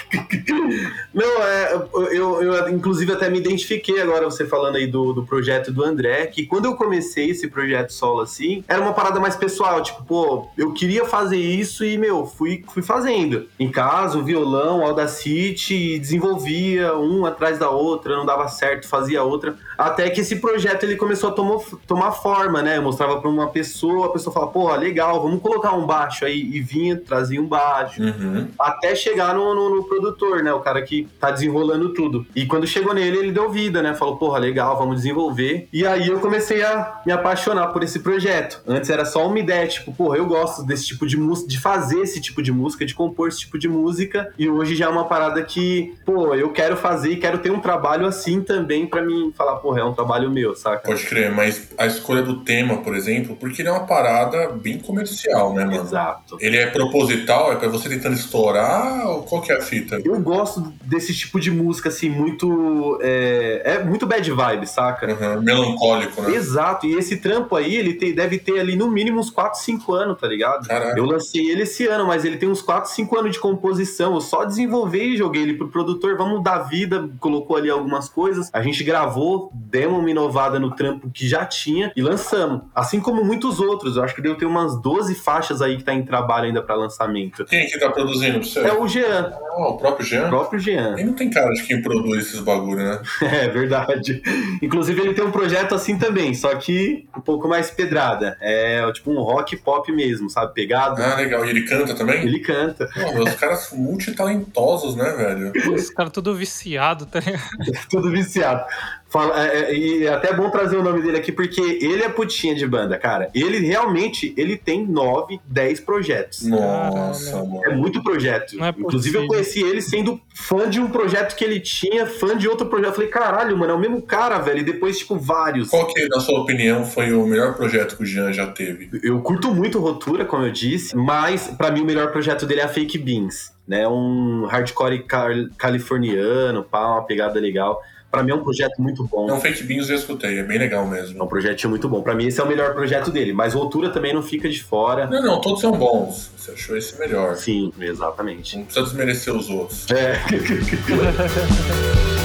Não, 1.12 1.42
é, 1.42 1.74
eu, 2.12 2.42
eu 2.42 2.68
inclusive 2.70 3.12
até 3.12 3.28
me 3.30 3.38
identifiquei 3.38 4.00
agora 4.00 4.24
você 4.24 4.44
falando 4.46 4.76
aí 4.76 4.86
do, 4.86 5.12
do 5.12 5.24
projeto 5.24 5.72
do 5.72 5.84
André, 5.84 6.26
que 6.26 6.44
quando 6.46 6.66
eu 6.66 6.74
comecei 6.76 7.30
esse 7.30 7.48
projeto 7.48 7.90
solo 7.92 8.20
assim, 8.20 8.62
era 8.68 8.80
uma 8.80 8.92
parada 8.92 9.18
mais 9.20 9.36
pessoal, 9.36 9.82
tipo, 9.82 10.04
pô, 10.04 10.48
eu 10.56 10.72
queria 10.72 11.04
fazer 11.04 11.38
isso 11.38 11.84
e, 11.84 11.96
meu, 11.98 12.26
fui, 12.26 12.64
fui 12.68 12.82
fazendo. 12.82 13.46
Em 13.58 13.70
casa, 13.70 14.18
o 14.18 14.22
violão, 14.24 14.80
o 14.80 14.84
Audacity, 14.84 15.98
desenvolvia 15.98 16.96
um 16.96 17.24
atrás 17.24 17.58
da 17.58 17.70
outra, 17.70 18.16
não 18.16 18.26
dava 18.26 18.48
certo, 18.48 18.88
fazia 18.88 19.22
outra. 19.22 19.56
Até 19.78 20.08
que 20.10 20.20
esse 20.20 20.36
projeto 20.36 20.84
ele 20.84 20.96
começou 20.96 21.30
a 21.30 21.32
tomar, 21.32 21.58
tomar 21.86 22.12
forma, 22.12 22.62
né? 22.62 22.78
Eu 22.78 22.82
mostrava 22.82 23.20
pra 23.20 23.28
uma 23.30 23.48
pessoa, 23.48 24.06
a 24.06 24.10
pessoa 24.10 24.32
falava, 24.32 24.52
pô, 24.52 24.74
legal, 24.74 25.22
vamos 25.22 25.40
colocar 25.40 25.72
um 25.74 25.86
baixo 25.86 26.24
aí. 26.24 26.40
E 26.40 26.60
vinha, 26.60 26.96
trazia 26.96 27.40
um 27.40 27.46
baixo 27.46 28.02
Uhum. 28.02 28.48
até 28.58 28.94
chegar 28.94 29.34
no, 29.34 29.54
no- 29.54 29.76
no 29.76 29.84
produtor, 29.84 30.42
né? 30.42 30.52
O 30.52 30.60
cara 30.60 30.82
que 30.86 31.08
tá 31.20 31.30
desenrolando 31.30 31.92
tudo. 31.92 32.26
E 32.34 32.46
quando 32.46 32.66
chegou 32.66 32.94
nele, 32.94 33.18
ele 33.18 33.32
deu 33.32 33.50
vida, 33.50 33.82
né? 33.82 33.94
Falou, 33.94 34.16
porra, 34.16 34.38
legal, 34.38 34.78
vamos 34.78 34.96
desenvolver. 34.96 35.68
E 35.72 35.86
aí 35.86 36.08
eu 36.08 36.20
comecei 36.20 36.62
a 36.62 37.00
me 37.04 37.12
apaixonar 37.12 37.68
por 37.68 37.82
esse 37.82 37.98
projeto. 37.98 38.62
Antes 38.66 38.88
era 38.88 39.04
só 39.04 39.26
uma 39.26 39.38
ideia, 39.38 39.66
tipo, 39.66 39.92
porra, 39.92 40.16
eu 40.16 40.26
gosto 40.26 40.64
desse 40.64 40.86
tipo 40.86 41.06
de 41.06 41.16
música, 41.16 41.48
de 41.48 41.58
fazer 41.58 42.00
esse 42.00 42.20
tipo 42.20 42.42
de 42.42 42.52
música, 42.52 42.86
de 42.86 42.94
compor 42.94 43.28
esse 43.28 43.40
tipo 43.40 43.58
de 43.58 43.68
música. 43.68 44.32
E 44.38 44.48
hoje 44.48 44.74
já 44.74 44.86
é 44.86 44.88
uma 44.88 45.04
parada 45.04 45.42
que, 45.42 45.94
pô, 46.04 46.34
eu 46.34 46.50
quero 46.50 46.76
fazer 46.76 47.10
e 47.10 47.16
quero 47.16 47.38
ter 47.38 47.50
um 47.50 47.60
trabalho 47.60 48.06
assim 48.06 48.40
também 48.40 48.86
para 48.86 49.02
mim 49.02 49.32
falar, 49.36 49.56
porra, 49.56 49.80
é 49.80 49.84
um 49.84 49.92
trabalho 49.92 50.30
meu, 50.30 50.54
saca? 50.54 50.88
Pode 50.88 51.04
crer, 51.06 51.32
mas 51.32 51.70
a 51.76 51.86
escolha 51.86 52.22
do 52.22 52.40
tema, 52.40 52.78
por 52.78 52.94
exemplo, 52.94 53.36
porque 53.36 53.62
ele 53.62 53.68
é 53.68 53.72
uma 53.72 53.86
parada 53.86 54.48
bem 54.50 54.78
comercial, 54.78 55.52
né, 55.54 55.64
mano? 55.64 55.82
Exato. 55.82 56.36
Ele 56.40 56.56
é 56.56 56.66
proposital, 56.66 57.52
é 57.52 57.56
pra 57.56 57.68
você 57.68 57.88
tentando 57.88 58.14
estourar 58.14 59.06
ou 59.08 59.22
qual 59.22 59.42
que 59.42 59.52
é 59.52 59.56
a 59.56 59.60
fita? 59.60 60.00
Eu 60.04 60.20
gosto 60.20 60.72
desse 60.84 61.14
tipo 61.14 61.40
de 61.40 61.50
música, 61.50 61.88
assim, 61.88 62.08
muito. 62.08 62.98
É, 63.02 63.62
é 63.64 63.84
muito 63.84 64.06
bad 64.06 64.30
vibe, 64.30 64.66
saca? 64.66 65.06
Uhum, 65.06 65.42
melancólico, 65.42 66.22
né? 66.22 66.34
Exato, 66.34 66.86
e 66.86 66.94
esse 66.94 67.16
trampo 67.18 67.54
aí, 67.56 67.74
ele 67.76 67.94
tem, 67.94 68.14
deve 68.14 68.38
ter 68.38 68.58
ali 68.60 68.76
no 68.76 68.90
mínimo 68.90 69.18
uns 69.20 69.30
4, 69.30 69.60
5 69.60 69.92
anos, 69.92 70.18
tá 70.20 70.26
ligado? 70.26 70.66
Caraca. 70.66 70.98
Eu 70.98 71.04
lancei 71.04 71.50
ele 71.50 71.62
esse 71.62 71.86
ano, 71.86 72.06
mas 72.06 72.24
ele 72.24 72.36
tem 72.36 72.48
uns 72.48 72.62
4, 72.62 72.90
5 72.90 73.18
anos 73.18 73.32
de 73.32 73.40
composição. 73.40 74.14
Eu 74.14 74.20
só 74.20 74.44
desenvolvi 74.44 75.14
e 75.14 75.16
joguei 75.16 75.42
ele 75.42 75.54
pro 75.54 75.68
produtor, 75.68 76.16
vamos 76.16 76.42
dar 76.42 76.58
vida, 76.60 77.08
colocou 77.20 77.56
ali 77.56 77.70
algumas 77.70 78.08
coisas. 78.08 78.50
A 78.52 78.62
gente 78.62 78.82
gravou, 78.84 79.50
demos 79.54 79.98
uma 79.98 80.10
inovada 80.10 80.58
no 80.58 80.74
trampo 80.74 81.10
que 81.10 81.28
já 81.28 81.44
tinha 81.44 81.92
e 81.96 82.02
lançamos. 82.02 82.62
Assim 82.74 83.00
como 83.00 83.24
muitos 83.24 83.60
outros, 83.60 83.96
eu 83.96 84.04
acho 84.04 84.14
que 84.14 84.22
deu 84.22 84.34
ter 84.36 84.46
umas 84.46 84.80
12 84.80 85.14
faixas 85.14 85.60
aí 85.62 85.76
que 85.76 85.84
tá 85.84 85.92
em 85.94 86.04
trabalho 86.04 86.46
ainda 86.46 86.62
pra 86.62 86.74
lançamento. 86.74 87.44
Quem 87.46 87.66
que 87.66 87.78
tá 87.78 87.90
produzindo 87.90 88.38
pra 88.40 88.48
você? 88.48 88.60
É 88.60 88.72
o 88.72 88.86
Jean, 88.88 89.32
Ah, 89.56 89.68
o 89.68 89.76
próprio 89.76 90.06
Jean? 90.06 90.26
o 90.26 90.28
próprio 90.28 90.60
Jean. 90.66 90.94
Ele 90.94 91.04
não 91.04 91.14
tem 91.14 91.30
cara 91.30 91.50
de 91.52 91.62
quem 91.62 91.80
produz 91.80 92.26
esses 92.26 92.40
bagulho, 92.40 92.78
né? 92.78 93.00
É 93.36 93.48
verdade. 93.48 94.22
Inclusive, 94.62 95.00
ele 95.00 95.14
tem 95.14 95.24
um 95.24 95.30
projeto 95.30 95.74
assim 95.74 95.98
também, 95.98 96.34
só 96.34 96.54
que 96.56 97.06
um 97.16 97.20
pouco 97.20 97.48
mais 97.48 97.70
pedrada. 97.70 98.36
É 98.40 98.90
tipo 98.92 99.10
um 99.10 99.20
rock 99.22 99.56
pop 99.56 99.90
mesmo, 99.92 100.28
sabe? 100.28 100.54
Pegado. 100.54 101.02
Ah, 101.02 101.16
legal. 101.16 101.44
E 101.44 101.50
ele 101.50 101.62
canta 101.62 101.94
também? 101.94 102.22
Ele 102.22 102.40
canta. 102.40 102.88
Pô, 102.88 103.22
os 103.22 103.34
caras 103.34 103.70
multitalentosos, 103.72 104.96
né, 104.96 105.10
velho? 105.12 105.74
Os 105.74 105.90
caras 105.90 106.12
tudo 106.12 106.34
viciado, 106.34 107.06
tá 107.06 107.20
ligado? 107.20 107.42
Tudo 107.90 108.10
viciado. 108.10 108.64
Fala, 109.08 109.46
é, 109.46 109.58
é, 109.70 109.74
e 109.74 110.04
é 110.04 110.08
até 110.12 110.34
bom 110.34 110.50
trazer 110.50 110.76
o 110.76 110.82
nome 110.82 111.00
dele 111.00 111.16
aqui, 111.16 111.30
porque 111.30 111.60
ele 111.60 112.02
é 112.02 112.08
putinha 112.08 112.54
de 112.56 112.66
banda, 112.66 112.98
cara. 112.98 113.30
Ele 113.32 113.58
realmente 113.60 114.34
ele 114.36 114.56
tem 114.56 114.84
9, 114.84 115.38
10 115.46 115.80
projetos. 115.80 116.42
Nossa, 116.44 117.36
mano. 117.36 117.60
É 117.64 117.74
muito 117.74 118.02
projeto. 118.02 118.62
É 118.62 118.68
Inclusive, 118.70 119.16
eu 119.16 119.26
conheci 119.28 119.62
ele 119.62 119.80
sendo 119.80 120.20
fã 120.34 120.68
de 120.68 120.80
um 120.80 120.88
projeto 120.88 121.36
que 121.36 121.44
ele 121.44 121.60
tinha, 121.60 122.04
fã 122.06 122.36
de 122.36 122.48
outro 122.48 122.66
projeto. 122.66 122.88
Eu 122.90 122.94
falei, 122.94 123.08
caralho, 123.08 123.56
mano, 123.56 123.72
é 123.72 123.76
o 123.76 123.78
mesmo 123.78 124.02
cara, 124.02 124.38
velho. 124.38 124.58
E 124.58 124.64
depois, 124.64 124.98
tipo, 124.98 125.16
vários. 125.16 125.70
Qual 125.70 125.86
que, 125.86 126.08
na 126.08 126.18
sua 126.20 126.40
opinião, 126.40 126.84
foi 126.84 127.12
o 127.12 127.24
melhor 127.26 127.54
projeto 127.54 127.96
que 127.96 128.02
o 128.02 128.06
Jean 128.06 128.32
já 128.32 128.48
teve? 128.48 128.90
Eu 129.02 129.20
curto 129.20 129.54
muito 129.54 129.78
Rotura, 129.78 130.24
como 130.24 130.44
eu 130.44 130.50
disse, 130.52 130.96
mas 130.96 131.46
pra 131.46 131.70
mim 131.70 131.82
o 131.82 131.84
melhor 131.84 132.10
projeto 132.10 132.44
dele 132.44 132.60
é 132.60 132.64
a 132.64 132.68
Fake 132.68 132.98
Beans, 132.98 133.52
né? 133.68 133.86
Um 133.86 134.46
hardcore 134.46 135.04
cal- 135.04 135.30
californiano, 135.56 136.64
pá, 136.64 136.86
uma 136.88 137.02
pegada 137.04 137.38
legal. 137.38 137.80
Pra 138.10 138.22
mim 138.22 138.30
é 138.30 138.34
um 138.34 138.42
projeto 138.42 138.80
muito 138.80 139.04
bom. 139.04 139.26
Não, 139.26 139.40
Fake 139.40 139.62
Beans 139.64 139.90
eu 139.90 139.96
escutei, 139.96 140.38
é 140.38 140.42
bem 140.42 140.58
legal 140.58 140.86
É 140.86 140.90
mesmo. 140.90 141.22
um 141.22 141.26
projetinho 141.26 141.70
muito 141.70 141.88
bom. 141.88 142.02
Pra 142.02 142.14
mim 142.14 142.26
esse 142.26 142.40
é 142.40 142.44
o 142.44 142.48
melhor 142.48 142.72
projeto 142.72 143.10
dele, 143.10 143.32
mas 143.32 143.52
Rotura 143.54 143.90
também 143.90 144.14
não 144.14 144.22
fica 144.22 144.48
de 144.48 144.62
fora. 144.62 145.06
Não, 145.06 145.22
não, 145.22 145.40
todos 145.40 145.60
são 145.60 145.72
bons. 145.72 146.30
Você 146.36 146.52
achou 146.52 146.76
esse 146.76 146.98
melhor. 146.98 147.36
Sim, 147.36 147.72
exatamente. 147.78 148.56
Não 148.56 148.64
precisa 148.64 148.86
desmerecer 148.86 149.34
os 149.34 149.50
outros. 149.50 149.86
É. 149.90 150.16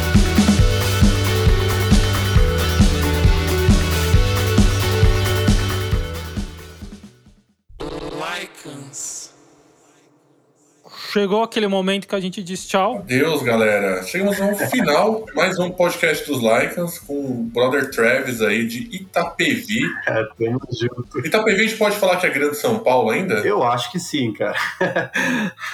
Chegou 11.11 11.43
aquele 11.43 11.67
momento 11.67 12.07
que 12.07 12.15
a 12.15 12.21
gente 12.21 12.41
diz 12.41 12.65
tchau. 12.65 12.99
Adeus, 12.99 13.43
galera. 13.43 14.01
Chegamos 14.03 14.39
ao 14.39 14.55
final 14.55 15.25
mais 15.35 15.59
um 15.59 15.69
podcast 15.69 16.25
dos 16.25 16.39
Lycans 16.41 16.99
com 16.99 17.13
o 17.13 17.49
brother 17.53 17.91
Travis 17.91 18.41
aí 18.41 18.65
de 18.65 18.95
Itapevi. 18.95 19.81
É, 20.07 20.23
tamo 20.39 20.61
junto. 20.71 21.19
Itapevi 21.19 21.59
a 21.59 21.63
gente 21.67 21.75
pode 21.75 21.97
falar 21.97 22.15
que 22.15 22.27
é 22.27 22.29
Grande 22.29 22.55
São 22.55 22.79
Paulo 22.79 23.09
ainda? 23.09 23.39
Eu 23.39 23.61
acho 23.61 23.91
que 23.91 23.99
sim, 23.99 24.31
cara. 24.31 24.55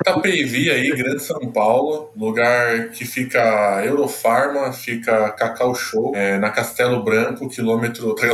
Itapevi 0.01 0.71
aí, 0.71 0.89
Grande 0.95 1.21
São 1.21 1.51
Paulo, 1.51 2.09
lugar 2.17 2.89
que 2.89 3.05
fica 3.05 3.83
Eurofarma, 3.85 4.73
fica 4.73 5.29
Cacau 5.33 5.75
Show, 5.75 6.13
é, 6.15 6.39
na 6.39 6.49
Castelo 6.49 7.03
Branco, 7.03 7.47
quilômetro. 7.47 8.15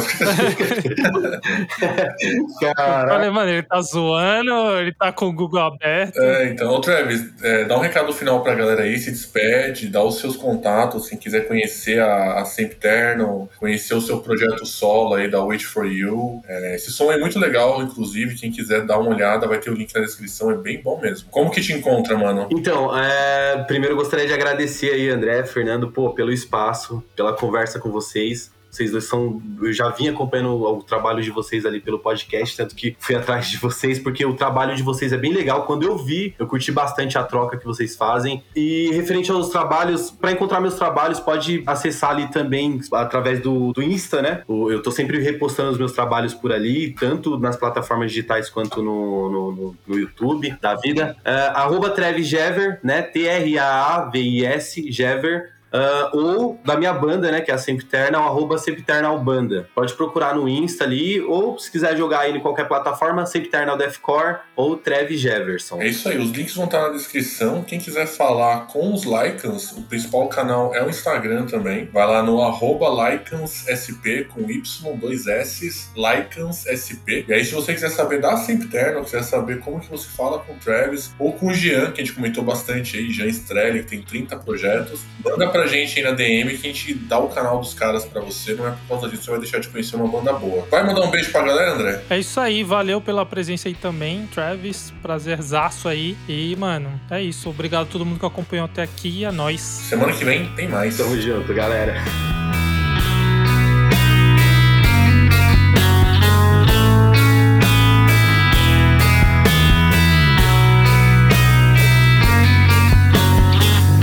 Caraca. 2.62 3.10
Falei, 3.10 3.30
mano, 3.30 3.50
ele 3.50 3.64
tá 3.64 3.82
zoando, 3.82 4.80
ele 4.80 4.94
tá 4.94 5.12
com 5.12 5.26
o 5.26 5.34
Google 5.34 5.60
aberto. 5.60 6.18
É, 6.18 6.48
então, 6.48 6.72
ô 6.72 6.93
É, 7.42 7.66
dá 7.66 7.78
um 7.78 7.82
recado 7.82 8.14
final 8.14 8.42
pra 8.44 8.56
galera 8.56 8.84
aí, 8.84 8.98
se 8.98 9.12
despede, 9.12 9.88
dá 9.88 10.04
os 10.04 10.20
seus 10.20 10.36
contatos, 10.36 11.10
quem 11.10 11.18
quiser 11.18 11.48
conhecer 11.48 12.00
a, 12.00 12.42
a 12.42 12.46
Sempterno, 12.46 13.50
conhecer 13.58 13.94
o 13.94 14.02
seu 14.02 14.20
projeto 14.20 14.66
solo 14.66 15.16
aí 15.16 15.30
da 15.30 15.44
Wait 15.44 15.64
For 15.64 15.86
You. 15.86 16.42
É, 16.48 16.76
esse 16.76 16.92
som 16.92 17.12
é 17.12 17.18
muito 17.18 17.40
legal, 17.40 17.82
inclusive, 17.82 18.36
quem 18.36 18.52
quiser 18.52 18.86
dar 18.86 19.00
uma 19.00 19.10
olhada, 19.10 19.48
vai 19.48 19.60
ter 19.60 19.70
o 19.70 19.74
link 19.74 19.94
na 19.94 20.02
descrição, 20.02 20.52
é 20.52 20.56
bem 20.56 20.82
bom 20.82 21.00
mesmo. 21.00 21.30
Como 21.30 21.52
que 21.52 21.62
te 21.62 21.74
encontra, 21.74 22.18
mano? 22.18 22.48
Então, 22.52 22.98
é, 22.98 23.64
primeiro 23.64 23.96
gostaria 23.96 24.28
de 24.28 24.34
agradecer 24.34 24.92
aí, 24.92 25.10
André, 25.10 25.44
Fernando, 25.44 25.92
pô, 25.92 26.12
pelo 26.12 26.32
espaço, 26.32 27.04
pela 27.16 27.34
conversa 27.34 27.80
com 27.80 27.90
vocês. 27.90 28.52
Vocês 28.74 28.90
dois 28.90 29.04
são. 29.04 29.40
Eu 29.62 29.72
já 29.72 29.90
vim 29.90 30.08
acompanhando 30.08 30.50
o 30.56 30.82
trabalho 30.82 31.22
de 31.22 31.30
vocês 31.30 31.64
ali 31.64 31.80
pelo 31.80 32.00
podcast, 32.00 32.58
tanto 32.58 32.76
que 32.76 32.96
fui 33.00 33.14
atrás 33.16 33.48
de 33.48 33.58
vocês, 33.58 34.00
porque 34.00 34.26
o 34.26 34.34
trabalho 34.34 34.76
de 34.76 34.82
vocês 34.82 35.14
é 35.14 35.18
bem 35.18 35.32
legal. 35.32 35.64
Quando 35.68 35.84
eu 35.84 35.96
vi, 35.96 36.34
eu 36.40 36.48
curti 36.48 36.72
bastante 36.72 37.16
a 37.16 37.24
troca 37.24 37.56
que 37.56 37.66
vocês 37.66 37.96
fazem. 37.96 38.42
E 38.56 38.90
referente 38.94 39.30
aos 39.32 39.50
trabalhos, 39.50 40.10
para 40.10 40.32
encontrar 40.32 40.60
meus 40.60 40.74
trabalhos, 40.74 41.20
pode 41.20 41.62
acessar 41.68 42.10
ali 42.10 42.28
também 42.32 42.80
através 42.94 43.40
do, 43.42 43.72
do 43.74 43.84
Insta, 43.84 44.24
né? 44.24 44.42
Eu 44.50 44.82
tô 44.82 44.90
sempre 44.90 45.20
repostando 45.20 45.70
os 45.72 45.78
meus 45.78 45.92
trabalhos 45.92 46.34
por 46.34 46.52
ali, 46.52 46.96
tanto 47.00 47.38
nas 47.38 47.56
plataformas 47.56 48.10
digitais 48.12 48.50
quanto 48.50 48.82
no, 48.82 49.30
no, 49.30 49.52
no- 49.52 49.76
no 49.86 50.00
YouTube 50.00 50.56
da 50.60 50.74
vida. 50.74 51.16
É, 51.24 51.32
arroba 51.54 51.92
Trevis 51.92 52.26
Jever, 52.28 52.80
né? 52.84 53.04
T-R-A-A-V-I-S, 53.04 54.92
Jever. 54.92 55.53
Ah, 55.74 56.12
ou 56.14 56.60
da 56.64 56.78
minha 56.78 56.94
banda, 56.94 57.32
né, 57.32 57.42
que 57.42 57.50
é 57.50 57.54
a 57.54 57.58
Sempiternal, 57.58 58.28
arroba 58.28 58.60
Sempiternal 58.60 59.18
Banda. 59.20 59.68
Pode 59.74 59.94
procurar 59.96 60.36
no 60.36 60.48
Insta 60.48 60.84
ali, 60.84 61.20
ou 61.22 61.58
se 61.58 61.72
quiser 61.72 61.98
jogar 61.98 62.20
aí 62.20 62.38
em 62.38 62.40
qualquer 62.40 62.68
plataforma, 62.68 63.26
Sempiternal 63.26 63.76
Deathcore 63.76 64.38
ou 64.56 64.78
Trevi 64.78 65.18
Jefferson. 65.18 65.82
É 65.82 65.88
isso 65.88 66.08
aí, 66.08 66.20
os 66.20 66.30
links 66.30 66.56
vão 66.56 66.66
estar 66.66 66.84
na 66.84 66.90
descrição. 66.90 67.64
Quem 67.64 67.80
quiser 67.80 68.06
falar 68.06 68.68
com 68.68 68.94
os 68.94 69.04
Lycans, 69.04 69.72
o 69.72 69.82
principal 69.84 70.28
canal 70.28 70.76
é 70.76 70.84
o 70.84 70.90
Instagram 70.90 71.46
também. 71.48 71.90
Vai 71.92 72.06
lá 72.06 72.22
no 72.22 72.42
arroba 72.42 73.10
LycansSP 73.10 74.26
com 74.26 74.42
Y, 74.42 74.98
dois 74.98 75.26
S, 75.26 75.90
LycansSP. 75.96 77.26
E 77.28 77.34
aí, 77.34 77.44
se 77.44 77.56
você 77.56 77.74
quiser 77.74 77.90
saber 77.90 78.22
da 78.22 78.38
Sempterno, 78.38 79.04
quiser 79.04 79.24
saber 79.24 79.60
como 79.60 79.80
que 79.80 79.90
você 79.90 80.08
fala 80.10 80.38
com 80.40 80.54
o 80.54 80.58
Travis 80.58 81.12
ou 81.18 81.34
com 81.34 81.48
o 81.48 81.54
Jean, 81.54 81.92
que 81.92 82.02
a 82.02 82.04
gente 82.04 82.14
comentou 82.14 82.44
bastante 82.44 82.98
aí, 82.98 83.12
Jean 83.12 83.28
Strelli, 83.28 83.80
que 83.84 83.90
tem 83.90 84.02
30 84.04 84.38
projetos, 84.38 85.02
manda 85.24 85.48
pra 85.64 85.68
gente 85.68 85.98
aí 85.98 86.04
na 86.04 86.12
DM 86.12 86.58
que 86.58 86.68
a 86.68 86.74
gente 86.74 86.94
dá 86.94 87.18
o 87.18 87.30
canal 87.30 87.60
dos 87.60 87.74
caras 87.74 88.06
pra 88.06 88.22
você. 88.22 88.54
Não 88.54 88.68
é 88.68 88.72
por 88.72 88.88
causa 88.90 89.08
disso 89.08 89.20
que 89.20 89.26
você 89.26 89.32
vai 89.32 89.40
deixar 89.40 89.60
de 89.60 89.70
conhecer 89.70 89.96
uma 89.96 90.08
banda 90.08 90.34
boa. 90.34 90.68
Vai 90.70 90.86
mandar 90.86 91.02
um 91.02 91.10
beijo 91.10 91.32
pra 91.32 91.42
galera, 91.42 91.74
André? 91.74 92.02
É 92.10 92.20
isso 92.20 92.40
aí, 92.40 92.64
valeu 92.64 93.00
pela 93.00 93.26
presença 93.26 93.68
aí 93.70 93.74
também, 93.74 94.28
Travis. 94.28 94.94
Prazerzaço 95.02 95.88
aí. 95.88 96.18
E, 96.28 96.56
mano, 96.58 97.00
é 97.10 97.22
isso. 97.22 97.50
Obrigado 97.50 97.84
a 97.84 97.86
todo 97.86 98.06
mundo 98.06 98.20
que 98.20 98.26
acompanhou 98.26 98.66
até 98.66 98.84
aqui. 98.84 99.24
É 99.24 99.32
nóis. 99.32 99.62
Semana 99.62 100.12
que 100.14 100.26
vem 100.26 100.54
tem 100.56 100.68
mais. 100.68 100.98
Tamo 100.98 101.20
junto, 101.20 101.54
galera. 101.54 101.96